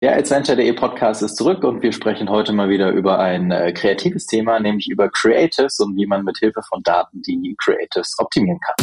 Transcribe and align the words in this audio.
Der 0.00 0.16
Adventure.de 0.16 0.72
Podcast 0.74 1.24
ist 1.24 1.34
zurück 1.34 1.64
und 1.64 1.82
wir 1.82 1.90
sprechen 1.90 2.30
heute 2.30 2.52
mal 2.52 2.68
wieder 2.68 2.92
über 2.92 3.18
ein 3.18 3.50
äh, 3.50 3.72
kreatives 3.72 4.26
Thema, 4.26 4.60
nämlich 4.60 4.88
über 4.88 5.08
Creatives 5.08 5.80
und 5.80 5.96
wie 5.96 6.06
man 6.06 6.22
mit 6.22 6.38
Hilfe 6.38 6.62
von 6.68 6.84
Daten 6.84 7.20
die 7.22 7.56
Creatives 7.58 8.14
optimieren 8.18 8.60
kann. 8.60 8.76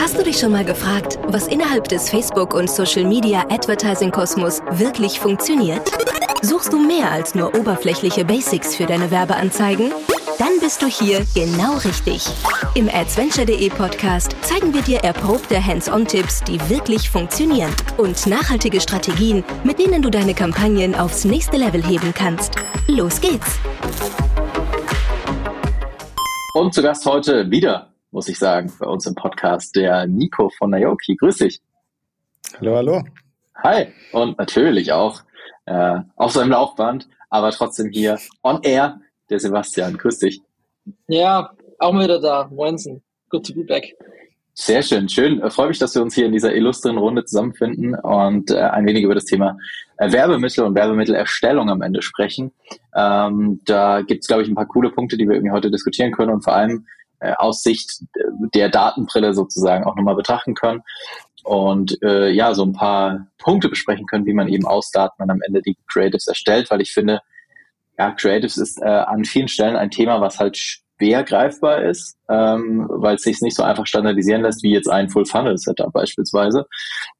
Hast 0.00 0.18
du 0.18 0.24
dich 0.24 0.38
schon 0.38 0.52
mal 0.52 0.64
gefragt, 0.64 1.18
was 1.26 1.46
innerhalb 1.46 1.88
des 1.88 2.08
Facebook- 2.08 2.54
und 2.54 2.70
Social-Media-Advertising-Kosmos 2.70 4.62
wirklich 4.70 5.20
funktioniert? 5.20 5.82
Suchst 6.40 6.72
du 6.72 6.78
mehr 6.78 7.12
als 7.12 7.34
nur 7.34 7.54
oberflächliche 7.54 8.24
Basics 8.24 8.76
für 8.76 8.86
deine 8.86 9.10
Werbeanzeigen? 9.10 9.92
Dann 10.38 10.60
bist 10.60 10.80
du 10.82 10.86
hier 10.86 11.26
genau 11.34 11.78
richtig. 11.78 12.24
Im 12.74 12.88
Adventure.de 12.88 13.70
Podcast 13.70 14.36
zeigen 14.42 14.72
wir 14.72 14.82
dir 14.82 14.98
erprobte 15.00 15.64
Hands-on-Tipps, 15.64 16.44
die 16.44 16.60
wirklich 16.70 17.10
funktionieren 17.10 17.74
und 17.96 18.24
nachhaltige 18.24 18.80
Strategien, 18.80 19.42
mit 19.64 19.80
denen 19.80 20.00
du 20.00 20.10
deine 20.10 20.34
Kampagnen 20.34 20.94
aufs 20.94 21.24
nächste 21.24 21.56
Level 21.56 21.82
heben 21.82 22.14
kannst. 22.14 22.54
Los 22.86 23.20
geht's! 23.20 23.58
Und 26.54 26.72
zu 26.72 26.82
Gast 26.82 27.04
heute 27.04 27.50
wieder, 27.50 27.92
muss 28.12 28.28
ich 28.28 28.38
sagen, 28.38 28.72
bei 28.78 28.86
uns 28.86 29.06
im 29.06 29.16
Podcast, 29.16 29.74
der 29.74 30.06
Nico 30.06 30.50
von 30.50 30.70
Naoki. 30.70 31.16
Grüß 31.16 31.38
dich. 31.38 31.60
Hallo, 32.60 32.76
hallo. 32.76 33.02
Hi. 33.64 33.88
Und 34.12 34.38
natürlich 34.38 34.92
auch 34.92 35.20
äh, 35.66 35.98
auf 36.14 36.30
seinem 36.30 36.50
Laufband, 36.50 37.08
aber 37.28 37.50
trotzdem 37.50 37.90
hier 37.90 38.20
on 38.44 38.62
air 38.62 39.00
der 39.30 39.40
Sebastian. 39.40 39.96
Grüß 39.96 40.18
dich. 40.18 40.40
Ja, 41.06 41.50
auch 41.78 41.92
mal 41.92 42.04
wieder 42.04 42.20
da. 42.20 42.48
Moinsen. 42.50 43.02
Good 43.30 43.46
to 43.46 43.54
be 43.54 43.64
back. 43.64 43.94
Sehr 44.54 44.82
schön, 44.82 45.08
schön. 45.08 45.40
Ich 45.46 45.52
freue 45.52 45.68
mich, 45.68 45.78
dass 45.78 45.94
wir 45.94 46.02
uns 46.02 46.16
hier 46.16 46.26
in 46.26 46.32
dieser 46.32 46.52
illustren 46.52 46.98
Runde 46.98 47.24
zusammenfinden 47.24 47.94
und 47.94 48.50
äh, 48.50 48.58
ein 48.58 48.86
wenig 48.86 49.04
über 49.04 49.14
das 49.14 49.24
Thema 49.24 49.56
äh, 49.98 50.10
Werbemittel 50.10 50.64
und 50.64 50.74
Werbemittelerstellung 50.74 51.70
am 51.70 51.80
Ende 51.80 52.02
sprechen. 52.02 52.50
Ähm, 52.92 53.60
da 53.66 54.02
gibt 54.02 54.22
es, 54.22 54.26
glaube 54.26 54.42
ich, 54.42 54.48
ein 54.48 54.56
paar 54.56 54.66
coole 54.66 54.90
Punkte, 54.90 55.16
die 55.16 55.28
wir 55.28 55.36
irgendwie 55.36 55.52
heute 55.52 55.70
diskutieren 55.70 56.10
können 56.10 56.32
und 56.32 56.42
vor 56.42 56.54
allem 56.54 56.86
äh, 57.20 57.34
aus 57.38 57.62
Sicht 57.62 58.02
der 58.52 58.68
Datenbrille 58.68 59.32
sozusagen 59.32 59.84
auch 59.84 59.94
nochmal 59.94 60.16
betrachten 60.16 60.54
können 60.54 60.82
und 61.44 62.02
äh, 62.02 62.30
ja, 62.30 62.52
so 62.52 62.64
ein 62.64 62.72
paar 62.72 63.28
Punkte 63.38 63.68
besprechen 63.68 64.06
können, 64.06 64.26
wie 64.26 64.34
man 64.34 64.48
eben 64.48 64.66
aus 64.66 64.90
Daten 64.90 65.16
dann 65.18 65.30
am 65.30 65.42
Ende 65.42 65.62
die 65.62 65.76
Creatives 65.86 66.26
erstellt, 66.26 66.70
weil 66.70 66.80
ich 66.80 66.92
finde, 66.92 67.20
ja, 67.98 68.12
Creatives 68.12 68.56
ist 68.56 68.80
äh, 68.80 68.84
an 68.84 69.24
vielen 69.24 69.48
Stellen 69.48 69.76
ein 69.76 69.90
Thema, 69.90 70.20
was 70.20 70.38
halt 70.38 70.56
schwer 70.56 71.24
greifbar 71.24 71.82
ist, 71.82 72.16
ähm, 72.28 72.86
weil 72.88 73.16
es 73.16 73.22
sich 73.22 73.40
nicht 73.40 73.56
so 73.56 73.62
einfach 73.62 73.86
standardisieren 73.86 74.42
lässt, 74.42 74.62
wie 74.62 74.72
jetzt 74.72 74.88
ein 74.88 75.08
Full-Funnel-Setup 75.08 75.92
beispielsweise. 75.92 76.66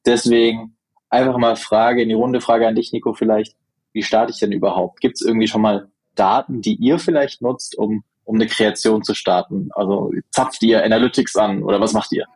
Deswegen 0.07 0.77
einfach 1.11 1.37
mal 1.37 1.57
Frage 1.57 2.03
in 2.03 2.09
die 2.09 2.15
Runde, 2.15 2.41
Frage 2.41 2.67
an 2.67 2.77
dich, 2.77 2.93
Nico, 2.93 3.13
vielleicht, 3.13 3.57
wie 3.93 4.03
starte 4.03 4.33
ich 4.33 4.39
denn 4.39 4.53
überhaupt? 4.53 5.01
Gibt 5.01 5.17
es 5.17 5.23
irgendwie 5.23 5.49
schon 5.49 5.63
mal 5.63 5.89
Daten, 6.15 6.63
die 6.63 6.75
ihr 6.75 6.99
vielleicht 6.99 7.43
nutzt, 7.43 7.77
um, 7.77 8.05
um 8.25 8.37
eine 8.37 8.47
Kreation 8.47 9.03
zu 9.03 9.15
starten? 9.15 9.71
Also 9.75 10.13
zapft 10.31 10.63
ihr 10.63 10.85
Analytics 10.85 11.37
an 11.37 11.63
oder 11.63 11.81
was 11.81 11.93
macht 11.93 12.13
ihr? 12.13 12.27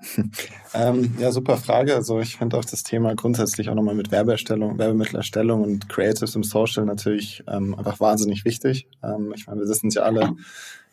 ähm, 0.74 1.14
ja, 1.18 1.30
super 1.30 1.56
Frage. 1.56 1.94
Also 1.94 2.20
ich 2.20 2.36
finde 2.36 2.56
auch 2.56 2.64
das 2.64 2.82
Thema 2.82 3.14
grundsätzlich 3.14 3.68
auch 3.68 3.74
nochmal 3.74 3.94
mit 3.94 4.10
Werbeerstellung, 4.10 4.78
Werbemittelerstellung 4.78 5.62
und 5.62 5.88
Creatives 5.88 6.34
im 6.34 6.42
Social 6.42 6.84
natürlich 6.84 7.44
ähm, 7.48 7.74
einfach 7.74 8.00
wahnsinnig 8.00 8.44
wichtig. 8.44 8.88
Ähm, 9.02 9.32
ich 9.36 9.46
meine, 9.46 9.60
wir 9.60 9.68
wissen 9.68 9.88
es 9.88 9.94
ja 9.94 10.02
alle, 10.02 10.32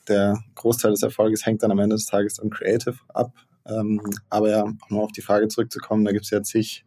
der 0.07 0.43
Großteil 0.55 0.91
des 0.91 1.03
Erfolges 1.03 1.45
hängt 1.45 1.63
dann 1.63 1.71
am 1.71 1.79
Ende 1.79 1.95
des 1.95 2.05
Tages 2.05 2.39
am 2.39 2.49
Creative 2.49 2.97
ab. 3.13 3.33
Ähm, 3.65 4.01
aber 4.29 4.49
ja, 4.49 4.63
um 4.89 4.99
auf 4.99 5.11
die 5.11 5.21
Frage 5.21 5.47
zurückzukommen, 5.47 6.05
da 6.05 6.11
gibt 6.11 6.25
es 6.25 6.31
ja 6.31 6.41
zig, 6.41 6.85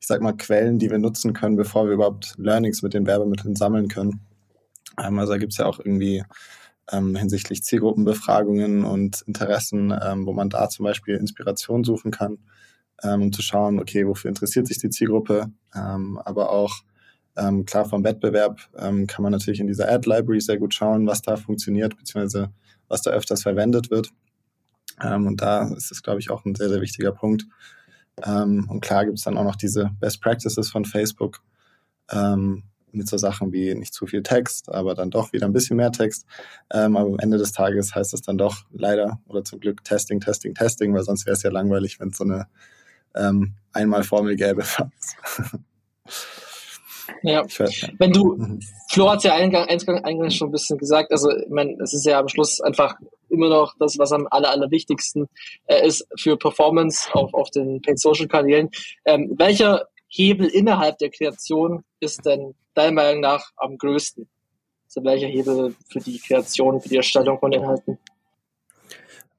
ich 0.00 0.06
sag 0.06 0.20
mal, 0.20 0.32
Quellen, 0.32 0.78
die 0.78 0.90
wir 0.90 0.98
nutzen 0.98 1.32
können, 1.32 1.56
bevor 1.56 1.86
wir 1.86 1.92
überhaupt 1.92 2.34
Learnings 2.38 2.82
mit 2.82 2.94
den 2.94 3.06
Werbemitteln 3.06 3.54
sammeln 3.56 3.88
können. 3.88 4.20
Ähm, 4.98 5.18
also 5.18 5.32
da 5.32 5.38
gibt 5.38 5.52
es 5.52 5.58
ja 5.58 5.66
auch 5.66 5.78
irgendwie 5.78 6.24
ähm, 6.90 7.16
hinsichtlich 7.16 7.62
Zielgruppenbefragungen 7.62 8.84
und 8.84 9.22
Interessen, 9.22 9.92
ähm, 10.02 10.26
wo 10.26 10.32
man 10.32 10.50
da 10.50 10.68
zum 10.68 10.84
Beispiel 10.84 11.16
Inspiration 11.16 11.84
suchen 11.84 12.10
kann, 12.10 12.38
ähm, 13.02 13.22
um 13.22 13.32
zu 13.32 13.42
schauen, 13.42 13.78
okay, 13.78 14.06
wofür 14.06 14.28
interessiert 14.28 14.66
sich 14.66 14.78
die 14.78 14.90
Zielgruppe, 14.90 15.50
ähm, 15.74 16.18
aber 16.24 16.50
auch 16.50 16.74
ähm, 17.36 17.64
klar 17.64 17.84
vom 17.84 18.04
Wettbewerb 18.04 18.60
ähm, 18.76 19.06
kann 19.06 19.22
man 19.22 19.32
natürlich 19.32 19.60
in 19.60 19.66
dieser 19.66 19.90
Ad-Library 19.90 20.40
sehr 20.40 20.58
gut 20.58 20.74
schauen, 20.74 21.06
was 21.06 21.22
da 21.22 21.36
funktioniert, 21.36 21.96
beziehungsweise 21.96 22.50
was 22.88 23.02
da 23.02 23.10
öfters 23.12 23.42
verwendet 23.42 23.90
wird. 23.90 24.10
und 25.02 25.40
da 25.40 25.68
ist 25.68 25.92
es, 25.92 26.02
glaube 26.02 26.18
ich, 26.18 26.30
auch 26.30 26.44
ein 26.44 26.56
sehr, 26.56 26.68
sehr 26.68 26.80
wichtiger 26.80 27.12
Punkt. 27.12 27.46
und 28.16 28.80
klar 28.80 29.04
gibt 29.06 29.16
es 29.16 29.24
dann 29.24 29.38
auch 29.38 29.44
noch 29.44 29.54
diese 29.54 29.92
Best 30.00 30.20
Practices 30.20 30.70
von 30.70 30.84
Facebook, 30.84 31.40
ähm, 32.10 32.64
mit 32.92 33.08
so 33.08 33.16
Sachen 33.16 33.52
wie 33.52 33.74
nicht 33.74 33.94
zu 33.94 34.06
viel 34.06 34.22
Text, 34.22 34.68
aber 34.68 34.94
dann 34.94 35.10
doch 35.10 35.32
wieder 35.32 35.46
ein 35.46 35.52
bisschen 35.52 35.76
mehr 35.76 35.92
Text. 35.92 36.26
Ähm, 36.72 36.96
aber 36.96 37.08
am 37.08 37.18
Ende 37.18 37.38
des 37.38 37.52
Tages 37.52 37.94
heißt 37.94 38.14
es 38.14 38.22
dann 38.22 38.38
doch 38.38 38.64
leider 38.72 39.20
oder 39.26 39.44
zum 39.44 39.60
Glück 39.60 39.84
Testing, 39.84 40.20
Testing, 40.20 40.54
Testing, 40.54 40.94
weil 40.94 41.02
sonst 41.02 41.26
wäre 41.26 41.34
es 41.34 41.42
ja 41.42 41.50
langweilig, 41.50 42.00
wenn 42.00 42.08
es 42.08 42.16
so 42.16 42.24
eine 42.24 42.46
ähm, 43.14 43.54
Einmalformel 43.72 44.36
gäbe. 44.36 44.64
Ja. 47.22 47.42
Wenn 47.98 48.12
du, 48.12 48.36
mhm. 48.36 48.60
Flo 48.88 49.10
hat 49.10 49.18
es 49.18 49.24
ja 49.24 49.34
eingangs 49.34 49.86
eingang 49.88 50.30
schon 50.30 50.48
ein 50.48 50.52
bisschen 50.52 50.78
gesagt, 50.78 51.12
also 51.12 51.30
ich 51.30 51.48
meine, 51.48 51.76
es 51.82 51.92
ist 51.92 52.06
ja 52.06 52.18
am 52.18 52.28
Schluss 52.28 52.60
einfach 52.60 52.94
immer 53.28 53.48
noch 53.48 53.74
das, 53.78 53.98
was 53.98 54.12
am 54.12 54.26
aller, 54.30 54.50
allerwichtigsten 54.50 55.26
äh, 55.66 55.86
ist 55.86 56.06
für 56.18 56.36
Performance 56.36 57.08
auf, 57.12 57.32
auf 57.34 57.50
den 57.50 57.80
Paid 57.82 58.00
Social 58.00 58.28
Kanälen. 58.28 58.70
Ähm, 59.04 59.34
welcher 59.38 59.86
Hebel 60.10 60.48
innerhalb 60.48 60.98
der 60.98 61.10
Kreation 61.10 61.84
ist 62.00 62.26
denn 62.26 62.54
deiner 62.74 62.92
Meinung 62.92 63.20
nach 63.20 63.50
am 63.56 63.78
größten? 63.78 64.28
Also 64.86 65.04
welcher 65.04 65.28
Hebel 65.28 65.74
für 65.88 66.00
die 66.00 66.18
Kreation, 66.18 66.80
für 66.80 66.88
die 66.88 66.96
Erstellung 66.96 67.38
von 67.38 67.52
Inhalten? 67.52 67.98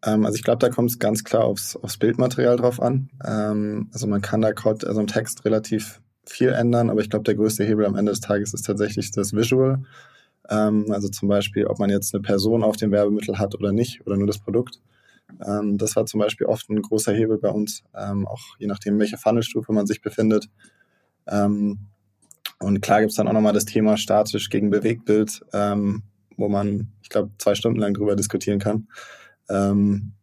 Ähm, 0.03 0.25
also 0.25 0.37
ich 0.37 0.43
glaube, 0.43 0.59
da 0.59 0.69
kommt 0.69 0.89
es 0.89 0.99
ganz 0.99 1.23
klar 1.23 1.43
aufs, 1.43 1.75
aufs 1.75 1.97
Bildmaterial 1.97 2.55
drauf 2.55 2.81
an. 2.81 3.09
Ähm, 3.25 3.89
also 3.93 4.07
man 4.07 4.21
kann 4.21 4.41
da 4.41 4.49
also 4.49 4.99
im 4.99 5.07
Text 5.07 5.43
relativ 5.43 6.01
viel 6.25 6.49
ändern, 6.49 6.89
aber 6.89 7.01
ich 7.01 7.09
glaube, 7.09 7.23
der 7.23 7.35
größte 7.35 7.65
Hebel 7.65 7.85
am 7.85 7.95
Ende 7.95 8.11
des 8.11 8.21
Tages 8.21 8.53
ist 8.53 8.65
tatsächlich 8.65 9.11
das 9.11 9.33
Visual. 9.33 9.83
Ähm, 10.49 10.85
also 10.89 11.09
zum 11.09 11.27
Beispiel, 11.27 11.67
ob 11.67 11.79
man 11.79 11.89
jetzt 11.89 12.13
eine 12.13 12.21
Person 12.21 12.63
auf 12.63 12.77
dem 12.77 12.91
Werbemittel 12.91 13.37
hat 13.37 13.55
oder 13.55 13.73
nicht 13.73 14.05
oder 14.07 14.15
nur 14.15 14.27
das 14.27 14.39
Produkt. 14.39 14.79
Ähm, 15.45 15.77
das 15.77 15.95
war 15.95 16.05
zum 16.05 16.19
Beispiel 16.19 16.47
oft 16.47 16.69
ein 16.69 16.81
großer 16.81 17.13
Hebel 17.13 17.37
bei 17.37 17.49
uns, 17.49 17.83
ähm, 17.95 18.27
auch 18.27 18.41
je 18.59 18.67
nachdem, 18.67 18.99
welche 18.99 19.17
Funnelstufe 19.17 19.71
man 19.73 19.87
sich 19.87 20.01
befindet. 20.01 20.49
Ähm, 21.27 21.87
und 22.59 22.81
klar 22.81 22.99
gibt 22.99 23.11
es 23.11 23.17
dann 23.17 23.27
auch 23.27 23.33
nochmal 23.33 23.53
das 23.53 23.65
Thema 23.65 23.97
statisch 23.97 24.49
gegen 24.49 24.69
Bewegtbild, 24.69 25.41
ähm, 25.53 26.03
wo 26.37 26.47
man, 26.47 26.93
ich 27.01 27.09
glaube, 27.09 27.31
zwei 27.37 27.55
Stunden 27.55 27.79
lang 27.79 27.93
drüber 27.93 28.15
diskutieren 28.15 28.59
kann. 28.59 28.87
Ähm, 29.49 30.13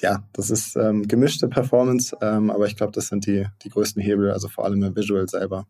ja, 0.00 0.24
das 0.32 0.50
ist 0.50 0.74
gemischte 0.74 1.48
Performance, 1.48 2.16
aber 2.20 2.66
ich 2.66 2.74
glaube, 2.74 2.90
das 2.92 3.06
sind 3.06 3.26
die, 3.26 3.46
die 3.62 3.68
größten 3.68 4.02
Hebel, 4.02 4.32
also 4.32 4.48
vor 4.48 4.64
allem 4.64 4.82
im 4.82 4.96
Visual 4.96 5.28
selber. 5.28 5.66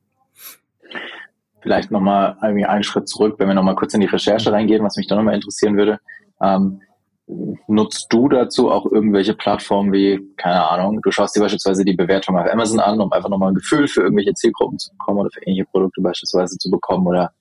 Vielleicht 1.61 1.91
nochmal 1.91 2.39
einen 2.41 2.83
Schritt 2.83 3.09
zurück, 3.09 3.35
wenn 3.39 3.49
wir 3.49 3.55
nochmal 3.55 3.75
kurz 3.75 3.93
in 3.93 4.01
die 4.01 4.07
Recherche 4.07 4.51
reingehen, 4.51 4.83
was 4.83 4.97
mich 4.97 5.07
da 5.07 5.17
nochmal 5.17 5.35
interessieren 5.35 5.77
würde. 5.77 6.01
Ähm, 6.41 6.81
nutzt 7.27 8.07
du 8.11 8.29
dazu 8.29 8.71
auch 8.71 8.87
irgendwelche 8.87 9.35
Plattformen 9.35 9.93
wie, 9.93 10.21
keine 10.37 10.69
Ahnung, 10.69 11.01
du 11.03 11.11
schaust 11.11 11.37
dir 11.37 11.41
beispielsweise 11.41 11.85
die 11.85 11.95
Bewertung 11.95 12.37
auf 12.37 12.51
Amazon 12.51 12.81
an, 12.81 13.01
um 13.01 13.13
einfach 13.13 13.29
nochmal 13.29 13.53
ein 13.53 13.55
Gefühl 13.55 13.89
für 13.89 14.03
irgendwelche 14.03 14.35
Zielgruppen 14.35 14.79
zu 14.79 14.91
bekommen 14.91 15.21
oder 15.21 15.31
für 15.33 15.43
ähnliche 15.43 15.67
Produkte 15.67 16.01
beispielsweise 16.01 16.59
zu 16.59 16.71
bekommen 16.71 17.07
oder 17.07 17.33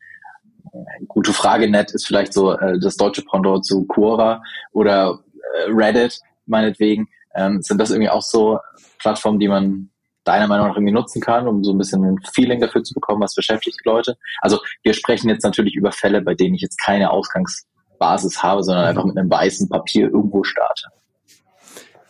äh, 0.72 1.06
gute 1.08 1.34
Frage 1.34 1.70
net 1.70 1.92
ist 1.92 2.08
vielleicht 2.08 2.34
so 2.34 2.54
äh, 2.54 2.80
das 2.80 2.96
deutsche 2.96 3.24
Pendant 3.24 3.66
zu 3.66 3.86
Quora 3.88 4.42
oder 4.72 5.20
äh, 5.56 5.72
Reddit 5.72 6.20
meinetwegen. 6.46 7.08
Ähm, 7.34 7.62
sind 7.62 7.80
das 7.80 7.92
irgendwie 7.92 8.10
auch 8.10 8.22
so 8.22 8.60
Plattformen, 9.00 9.40
die 9.40 9.48
man 9.48 9.90
deiner 10.24 10.48
Meinung 10.48 10.68
nach 10.68 10.76
irgendwie 10.76 10.94
nutzen 10.94 11.22
kann, 11.22 11.48
um 11.48 11.64
so 11.64 11.72
ein 11.72 11.78
bisschen 11.78 12.04
ein 12.04 12.20
Feeling 12.34 12.60
dafür 12.60 12.84
zu 12.84 12.94
bekommen, 12.94 13.22
was 13.22 13.34
beschäftigt 13.34 13.80
Leute? 13.86 14.18
Also 14.42 14.60
wir 14.84 14.94
sprechen 14.94 15.30
jetzt 15.30 15.44
natürlich 15.44 15.76
über 15.76 15.92
Fälle, 15.92 16.22
bei 16.22 16.36
denen 16.36 16.54
ich 16.54 16.62
jetzt 16.62 16.78
keine 16.78 17.10
Ausgangs 17.10 17.66
Basis 18.02 18.42
habe, 18.42 18.64
sondern 18.64 18.86
einfach 18.86 19.06
mit 19.06 19.18
einem 19.18 19.30
weißen 19.30 19.70
Papier 19.70 20.10
irgendwo 20.10 20.44
starte. 20.44 20.88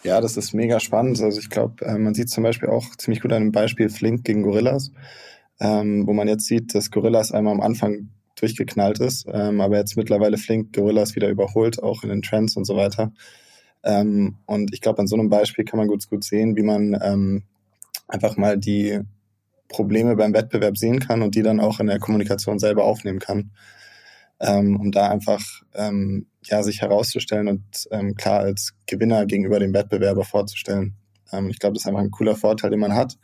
Ja, 0.03 0.21
das 0.21 0.37
ist 0.37 0.53
mega 0.53 0.79
spannend. 0.79 1.21
Also 1.21 1.39
ich 1.39 1.49
glaube, 1.49 1.85
äh, 1.85 1.97
man 1.97 2.15
sieht 2.15 2.29
zum 2.29 2.43
Beispiel 2.43 2.69
auch 2.69 2.95
ziemlich 2.95 3.21
gut 3.21 3.31
an 3.31 3.41
einem 3.41 3.51
Beispiel 3.51 3.89
Flink 3.89 4.23
gegen 4.23 4.41
Gorillas, 4.41 4.91
ähm, 5.59 6.07
wo 6.07 6.13
man 6.13 6.27
jetzt 6.27 6.45
sieht, 6.45 6.73
dass 6.73 6.89
Gorillas 6.89 7.31
einmal 7.31 7.53
am 7.53 7.61
Anfang 7.61 8.09
durchgeknallt 8.35 8.99
ist, 8.99 9.27
ähm, 9.31 9.61
aber 9.61 9.77
jetzt 9.77 9.97
mittlerweile 9.97 10.37
Flink 10.37 10.73
Gorillas 10.73 11.15
wieder 11.15 11.29
überholt, 11.29 11.83
auch 11.83 12.03
in 12.03 12.09
den 12.09 12.21
Trends 12.23 12.55
und 12.55 12.65
so 12.65 12.75
weiter. 12.75 13.11
Ähm, 13.83 14.37
und 14.45 14.73
ich 14.73 14.81
glaube, 14.81 14.99
an 14.99 15.07
so 15.07 15.15
einem 15.15 15.29
Beispiel 15.29 15.65
kann 15.65 15.77
man 15.77 15.87
gut, 15.87 16.09
gut 16.09 16.23
sehen, 16.23 16.55
wie 16.55 16.63
man 16.63 17.43
einfach 18.07 18.37
mal 18.37 18.57
die 18.57 18.99
Probleme 19.67 20.15
beim 20.15 20.33
Wettbewerb 20.33 20.77
sehen 20.77 20.99
kann 20.99 21.21
und 21.21 21.35
die 21.35 21.43
dann 21.43 21.59
auch 21.59 21.79
in 21.79 21.87
der 21.87 21.99
Kommunikation 21.99 22.59
selber 22.59 22.85
aufnehmen 22.85 23.19
kann 23.19 23.51
ähm, 24.41 24.79
um 24.79 24.91
da 24.91 25.09
einfach 25.09 25.41
ähm, 25.75 26.25
ja, 26.43 26.63
sich 26.63 26.81
herauszustellen 26.81 27.47
und 27.47 27.63
ähm, 27.91 28.15
klar 28.15 28.39
als 28.39 28.73
Gewinner 28.87 29.25
gegenüber 29.25 29.59
dem 29.59 29.73
Wettbewerber 29.73 30.23
vorzustellen. 30.23 30.95
Ähm, 31.31 31.49
ich 31.49 31.59
glaube, 31.59 31.75
das 31.75 31.83
ist 31.83 31.87
einfach 31.87 32.01
ein 32.01 32.11
cooler 32.11 32.35
Vorteil, 32.35 32.71
den 32.71 32.79
man 32.79 32.95
hat. 32.95 33.17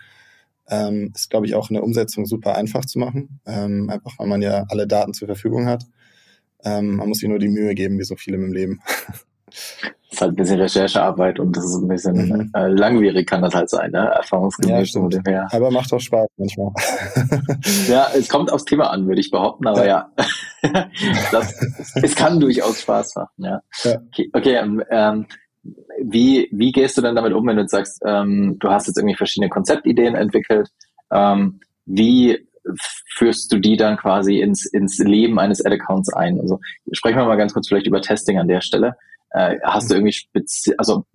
Ähm, 0.70 1.12
ist, 1.16 1.30
glaube 1.30 1.48
ich, 1.48 1.56
auch 1.56 1.70
in 1.70 1.76
der 1.76 1.84
Umsetzung 1.84 2.26
super 2.26 2.56
einfach 2.56 2.86
zu 2.86 3.00
machen, 3.00 3.40
ähm, 3.46 3.90
einfach 3.90 4.20
weil 4.20 4.28
man 4.28 4.42
ja 4.42 4.66
alle 4.70 4.86
Daten 4.86 5.14
zur 5.14 5.28
Verfügung 5.28 5.66
hat. 5.66 5.86
Ähm, 6.64 6.98
man 6.98 7.08
muss 7.08 7.20
sich 7.20 7.30
nur 7.30 7.40
die 7.40 7.48
Mühe 7.48 7.74
geben, 7.74 7.98
wie 8.00 8.04
so 8.04 8.16
viele 8.16 8.38
im 8.38 8.54
Leben. 8.54 8.82
ist 10.12 10.22
halt 10.22 10.34
ein 10.34 10.36
bisschen 10.36 10.60
Recherchearbeit 10.60 11.40
und 11.40 11.56
das 11.56 11.66
ist 11.66 11.76
ein 11.76 11.88
bisschen 11.88 12.16
mhm. 12.16 12.52
äh, 12.54 12.68
langwierig 12.68 13.28
kann 13.28 13.42
das 13.42 13.54
halt 13.54 13.70
sein, 13.70 13.92
ne? 13.92 14.12
Erfahrungsgemäß. 14.16 14.94
Ja, 14.94 15.08
dem 15.08 15.24
her. 15.26 15.48
Aber 15.52 15.72
macht 15.72 15.92
auch 15.94 16.00
Spaß 16.00 16.28
manchmal. 16.38 16.72
ja, 17.88 18.08
es 18.16 18.28
kommt 18.28 18.52
aufs 18.52 18.66
Thema 18.66 18.90
an, 18.90 19.08
würde 19.08 19.22
ich 19.22 19.32
behaupten, 19.32 19.68
aber 19.68 19.86
ja, 19.86 20.12
ja 20.18 20.26
das, 21.32 21.54
es 21.96 22.16
kann 22.16 22.40
durchaus 22.40 22.82
Spaß 22.82 23.16
machen, 23.16 23.30
ja. 23.38 23.62
ja. 23.84 24.02
Okay, 24.08 24.30
okay 24.34 24.56
ähm, 24.56 24.84
ähm, 24.90 25.26
wie, 26.02 26.48
wie 26.52 26.72
gehst 26.72 26.98
du 26.98 27.02
denn 27.02 27.16
damit 27.16 27.34
um, 27.34 27.46
wenn 27.48 27.58
du 27.58 27.68
sagst, 27.68 28.02
ähm, 28.06 28.58
du 28.60 28.70
hast 28.70 28.88
jetzt 28.88 28.98
irgendwie 28.98 29.16
verschiedene 29.16 29.50
Konzeptideen 29.50 30.16
entwickelt, 30.16 30.70
ähm, 31.12 31.60
wie 31.86 32.48
führst 33.16 33.52
du 33.52 33.60
die 33.60 33.78
dann 33.78 33.98
quasi 33.98 34.40
ins, 34.40 34.66
ins 34.66 34.98
Leben 35.00 35.40
eines 35.40 35.66
Ad-Accounts 35.66 36.14
ein? 36.14 36.40
Also 36.40 36.60
sprechen 36.92 37.18
wir 37.18 37.26
mal 37.26 37.38
ganz 37.38 37.54
kurz 37.54 37.68
vielleicht 37.68 37.88
über 37.88 38.02
Testing 38.02 38.40
an 38.40 38.48
der 38.48 38.62
Stelle. 38.62 38.96
Äh, 39.32 39.58
hast 39.64 39.90
du 39.90 39.96
irgendwie 39.96 40.14
spezi 40.14 40.74
also 40.78 41.06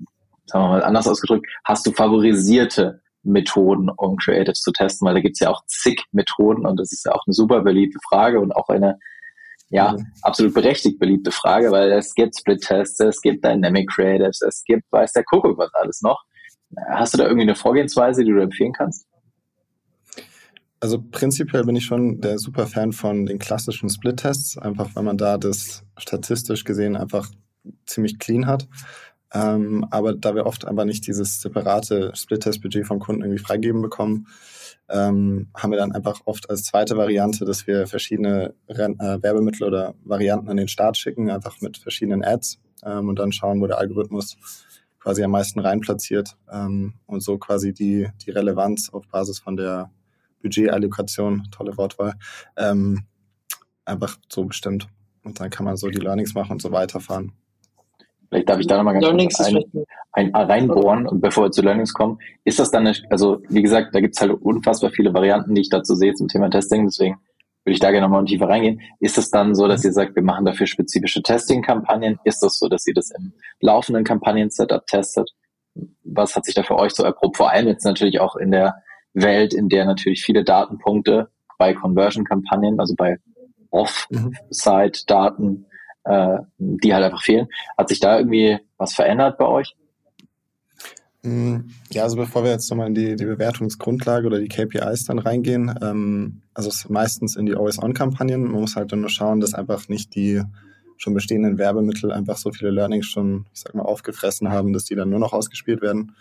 sagen 0.46 0.64
wir 0.64 0.69
mal 0.69 0.82
anders 0.82 1.08
ausgedrückt, 1.08 1.46
hast 1.64 1.87
du 1.87 1.93
favorisierte 1.93 3.00
Methoden, 3.22 3.88
um 3.88 4.16
Creatives 4.16 4.60
zu 4.60 4.72
testen? 4.72 5.06
Weil 5.06 5.14
da 5.14 5.20
gibt's 5.20 5.40
ja 5.40 5.50
auch 5.50 5.64
zig 5.66 6.02
Methoden 6.12 6.66
und 6.66 6.78
das 6.78 6.93
ist 6.93 7.04
ja 7.04 7.12
auch 7.12 7.26
eine 7.26 7.34
super 7.34 7.62
beliebte 7.62 7.99
Frage 8.08 8.40
und 8.40 8.52
auch 8.52 8.69
eine 8.69 8.99
ja, 9.72 9.92
mhm. 9.92 10.06
absolut 10.20 10.52
berechtigt 10.52 10.98
beliebte 10.98 11.30
Frage, 11.30 11.70
weil 11.70 11.90
es 11.92 12.14
gibt 12.14 12.38
Split-Tests, 12.38 13.00
es 13.00 13.22
gibt 13.22 13.42
Dynamic 13.42 13.88
Creatives, 13.88 14.42
es 14.42 14.62
gibt, 14.64 14.84
weiß 14.92 15.12
der 15.14 15.24
Kuckuck 15.24 15.56
was 15.56 15.72
alles 15.72 16.02
noch. 16.02 16.22
Hast 16.90 17.14
du 17.14 17.19
da 17.19 17.24
irgendwie 17.24 17.42
eine 17.42 17.54
Vorgehensweise, 17.54 18.22
die 18.22 18.30
du 18.30 18.42
empfehlen 18.42 18.74
kannst? 18.74 19.06
Also 20.78 21.02
prinzipiell 21.10 21.64
bin 21.64 21.76
ich 21.76 21.86
schon 21.86 22.20
der 22.20 22.38
super 22.38 22.66
Fan 22.66 22.92
von 22.92 23.24
den 23.24 23.38
klassischen 23.38 23.88
Split-Tests, 23.88 24.58
einfach 24.58 24.90
weil 24.94 25.04
man 25.04 25.16
da 25.16 25.38
das 25.38 25.84
statistisch 25.96 26.64
gesehen 26.64 26.94
einfach 26.94 27.30
ziemlich 27.86 28.18
clean 28.18 28.46
hat. 28.46 28.68
Ähm, 29.32 29.86
aber 29.90 30.12
da 30.12 30.34
wir 30.34 30.44
oft 30.44 30.66
aber 30.66 30.84
nicht 30.84 31.06
dieses 31.06 31.40
separate 31.40 32.12
Split-Test-Budget 32.14 32.86
vom 32.86 32.98
Kunden 32.98 33.22
irgendwie 33.22 33.42
freigeben 33.42 33.80
bekommen, 33.80 34.26
ähm, 34.88 35.49
haben 35.56 35.70
wir 35.70 35.79
dann 35.79 35.93
einfach 35.93 36.20
oft 36.25 36.50
als 36.50 36.64
zweite 36.64 36.96
Variante, 36.96 37.44
dass 37.44 37.67
wir 37.67 37.87
verschiedene 37.87 38.55
Ren 38.69 38.99
äh, 39.00 39.23
Werbemittel 39.23 39.67
oder 39.67 39.94
Varianten 40.05 40.49
an 40.49 40.56
den 40.56 40.69
Start 40.69 40.96
schicken, 40.96 41.31
einfach 41.31 41.61
mit 41.61 41.79
verschiedenen 41.79 42.25
Ads 42.25 42.61
ähm, 42.84 43.08
und 43.08 43.19
dann 43.19 43.32
schauen, 43.32 43.61
wo 43.61 43.67
der 43.67 43.79
Algorithmus 43.79 44.37
quasi 44.99 45.25
am 45.25 45.32
meisten 45.32 45.61
reinplatziert 45.61 46.37
ähm, 46.50 46.94
und 47.06 47.23
so 47.23 47.38
quasi 47.38 47.73
die, 47.73 48.08
die 48.25 48.31
Relevanz 48.31 48.90
auf 48.90 49.06
Basis 49.08 49.38
von 49.40 49.56
der 49.56 49.90
Budgetallokation, 50.43 51.49
tolle 51.50 51.76
Wortwahl, 51.76 52.14
ähm, 52.56 53.05
einfach 53.85 54.17
so 54.28 54.44
bestimmt. 54.44 54.88
Und 55.25 55.40
dann 55.40 55.50
kann 55.50 55.64
man 55.64 55.76
so 55.76 55.88
die 55.88 56.00
Learnings 56.00 56.35
machen 56.35 56.52
und 56.52 56.62
so 56.62 56.73
weiterfahren. 56.73 57.32
Vielleicht 58.28 58.49
darf 58.49 58.58
ich 58.61 58.67
da 58.67 58.76
nochmal 58.76 58.94
ganz 58.94 59.05
Learnings 59.05 59.35
kurz 59.35 59.49
ein, 59.49 59.85
ein, 60.12 60.35
reinbohren 60.35 61.09
bevor 61.20 61.44
wir 61.44 61.50
zu 61.50 61.62
Learnings 61.62 61.94
kommen. 61.94 62.19
Ist 62.44 62.59
das 62.59 62.70
dann, 62.70 62.87
eine, 62.87 62.97
also 63.11 63.43
wie 63.49 63.62
gesagt, 63.62 63.94
da 63.94 64.00
gibt 64.00 64.14
es 64.14 64.20
halt 64.20 64.32
unfassbar 64.32 64.91
viele 64.91 65.14
Varianten, 65.14 65.55
die 65.55 65.62
ich 65.62 65.70
dazu 65.70 65.94
sehe 65.94 66.14
zum 66.14 66.29
Thema 66.29 66.50
Testing, 66.50 66.85
deswegen 66.85 67.17
würde 67.64 67.75
ich 67.75 67.81
da 67.81 67.91
gerne 67.91 68.06
nochmal 68.06 68.25
tiefer 68.25 68.49
reingehen. 68.49 68.81
Ist 68.99 69.19
es 69.19 69.31
dann 69.31 69.55
so, 69.55 69.69
dass 69.69 69.85
ihr 69.85 69.93
sagt, 69.93 70.17
wir 70.17 70.23
machen 70.23 70.44
dafür 70.44 70.67
spezifische 70.67 71.23
Testing-Kampagnen? 71.23 72.19
Ist 72.25 72.43
das 72.43 72.59
so, 72.59 72.69
dass 72.69 72.87
ihr 72.87 72.94
das 72.94 73.11
im 73.17 73.32
laufenden 73.61 74.05
Kampagnen-Setup 74.05 74.85
testet? 74.87 75.31
Was 76.03 76.35
hat 76.35 76.44
sich 76.44 76.55
da 76.55 76.64
für 76.64 76.76
euch 76.76 76.93
so 76.93 77.05
erprobt? 77.05 77.37
Vor 77.37 77.50
allem 77.50 77.69
jetzt 77.69 77.85
natürlich 77.85 78.20
auch 78.20 78.35
in 78.37 78.50
der 78.50 78.82
Welt, 79.14 79.55
in 79.55 79.69
der 79.69 79.85
natürlich 79.85 80.25
viele 80.25 80.43
Datenpunkte 80.43 81.29
bei 81.56 81.73
Conversion-Kampagnen, 81.73 82.81
also 82.81 82.94
bei 82.97 83.19
Off-Site-Daten, 83.70 85.67
äh, 86.05 86.38
die 86.59 86.93
halt 86.93 87.05
einfach 87.05 87.23
fehlen. 87.23 87.47
Hat 87.79 87.88
sich 87.88 88.00
da 88.00 88.19
irgendwie 88.19 88.59
was 88.76 88.93
verändert 88.93 89.38
bei 89.38 89.47
euch? 89.47 89.76
Mm, 91.24 91.69
ja, 91.90 92.02
also 92.02 92.16
bevor 92.16 92.42
wir 92.42 92.50
jetzt 92.50 92.69
nochmal 92.69 92.88
in 92.88 92.94
die, 92.94 93.14
die 93.14 93.24
Bewertungsgrundlage 93.24 94.26
oder 94.26 94.40
die 94.40 94.48
KPIs 94.48 95.04
dann 95.04 95.20
reingehen, 95.20 95.72
ähm, 95.80 96.42
also 96.52 96.69
es 96.69 96.76
ist 96.76 96.90
meistens 96.90 97.36
in 97.36 97.46
die 97.46 97.54
Always-On-Kampagnen. 97.54 98.42
Man 98.42 98.60
muss 98.60 98.74
halt 98.76 98.92
dann 98.92 99.00
nur 99.00 99.10
schauen, 99.10 99.40
dass 99.40 99.54
einfach 99.54 99.88
nicht 99.88 100.14
die 100.14 100.42
schon 100.96 101.14
bestehenden 101.14 101.58
Werbemittel 101.58 102.12
einfach 102.12 102.36
so 102.36 102.52
viele 102.52 102.70
Learnings 102.70 103.06
schon, 103.06 103.46
ich 103.52 103.60
sag 103.60 103.74
mal, 103.74 103.82
aufgefressen 103.82 104.50
haben, 104.50 104.72
dass 104.72 104.84
die 104.84 104.94
dann 104.94 105.10
nur 105.10 105.19
noch 105.19 105.32
ausgespielt 105.32 105.80
werden. 105.80 106.14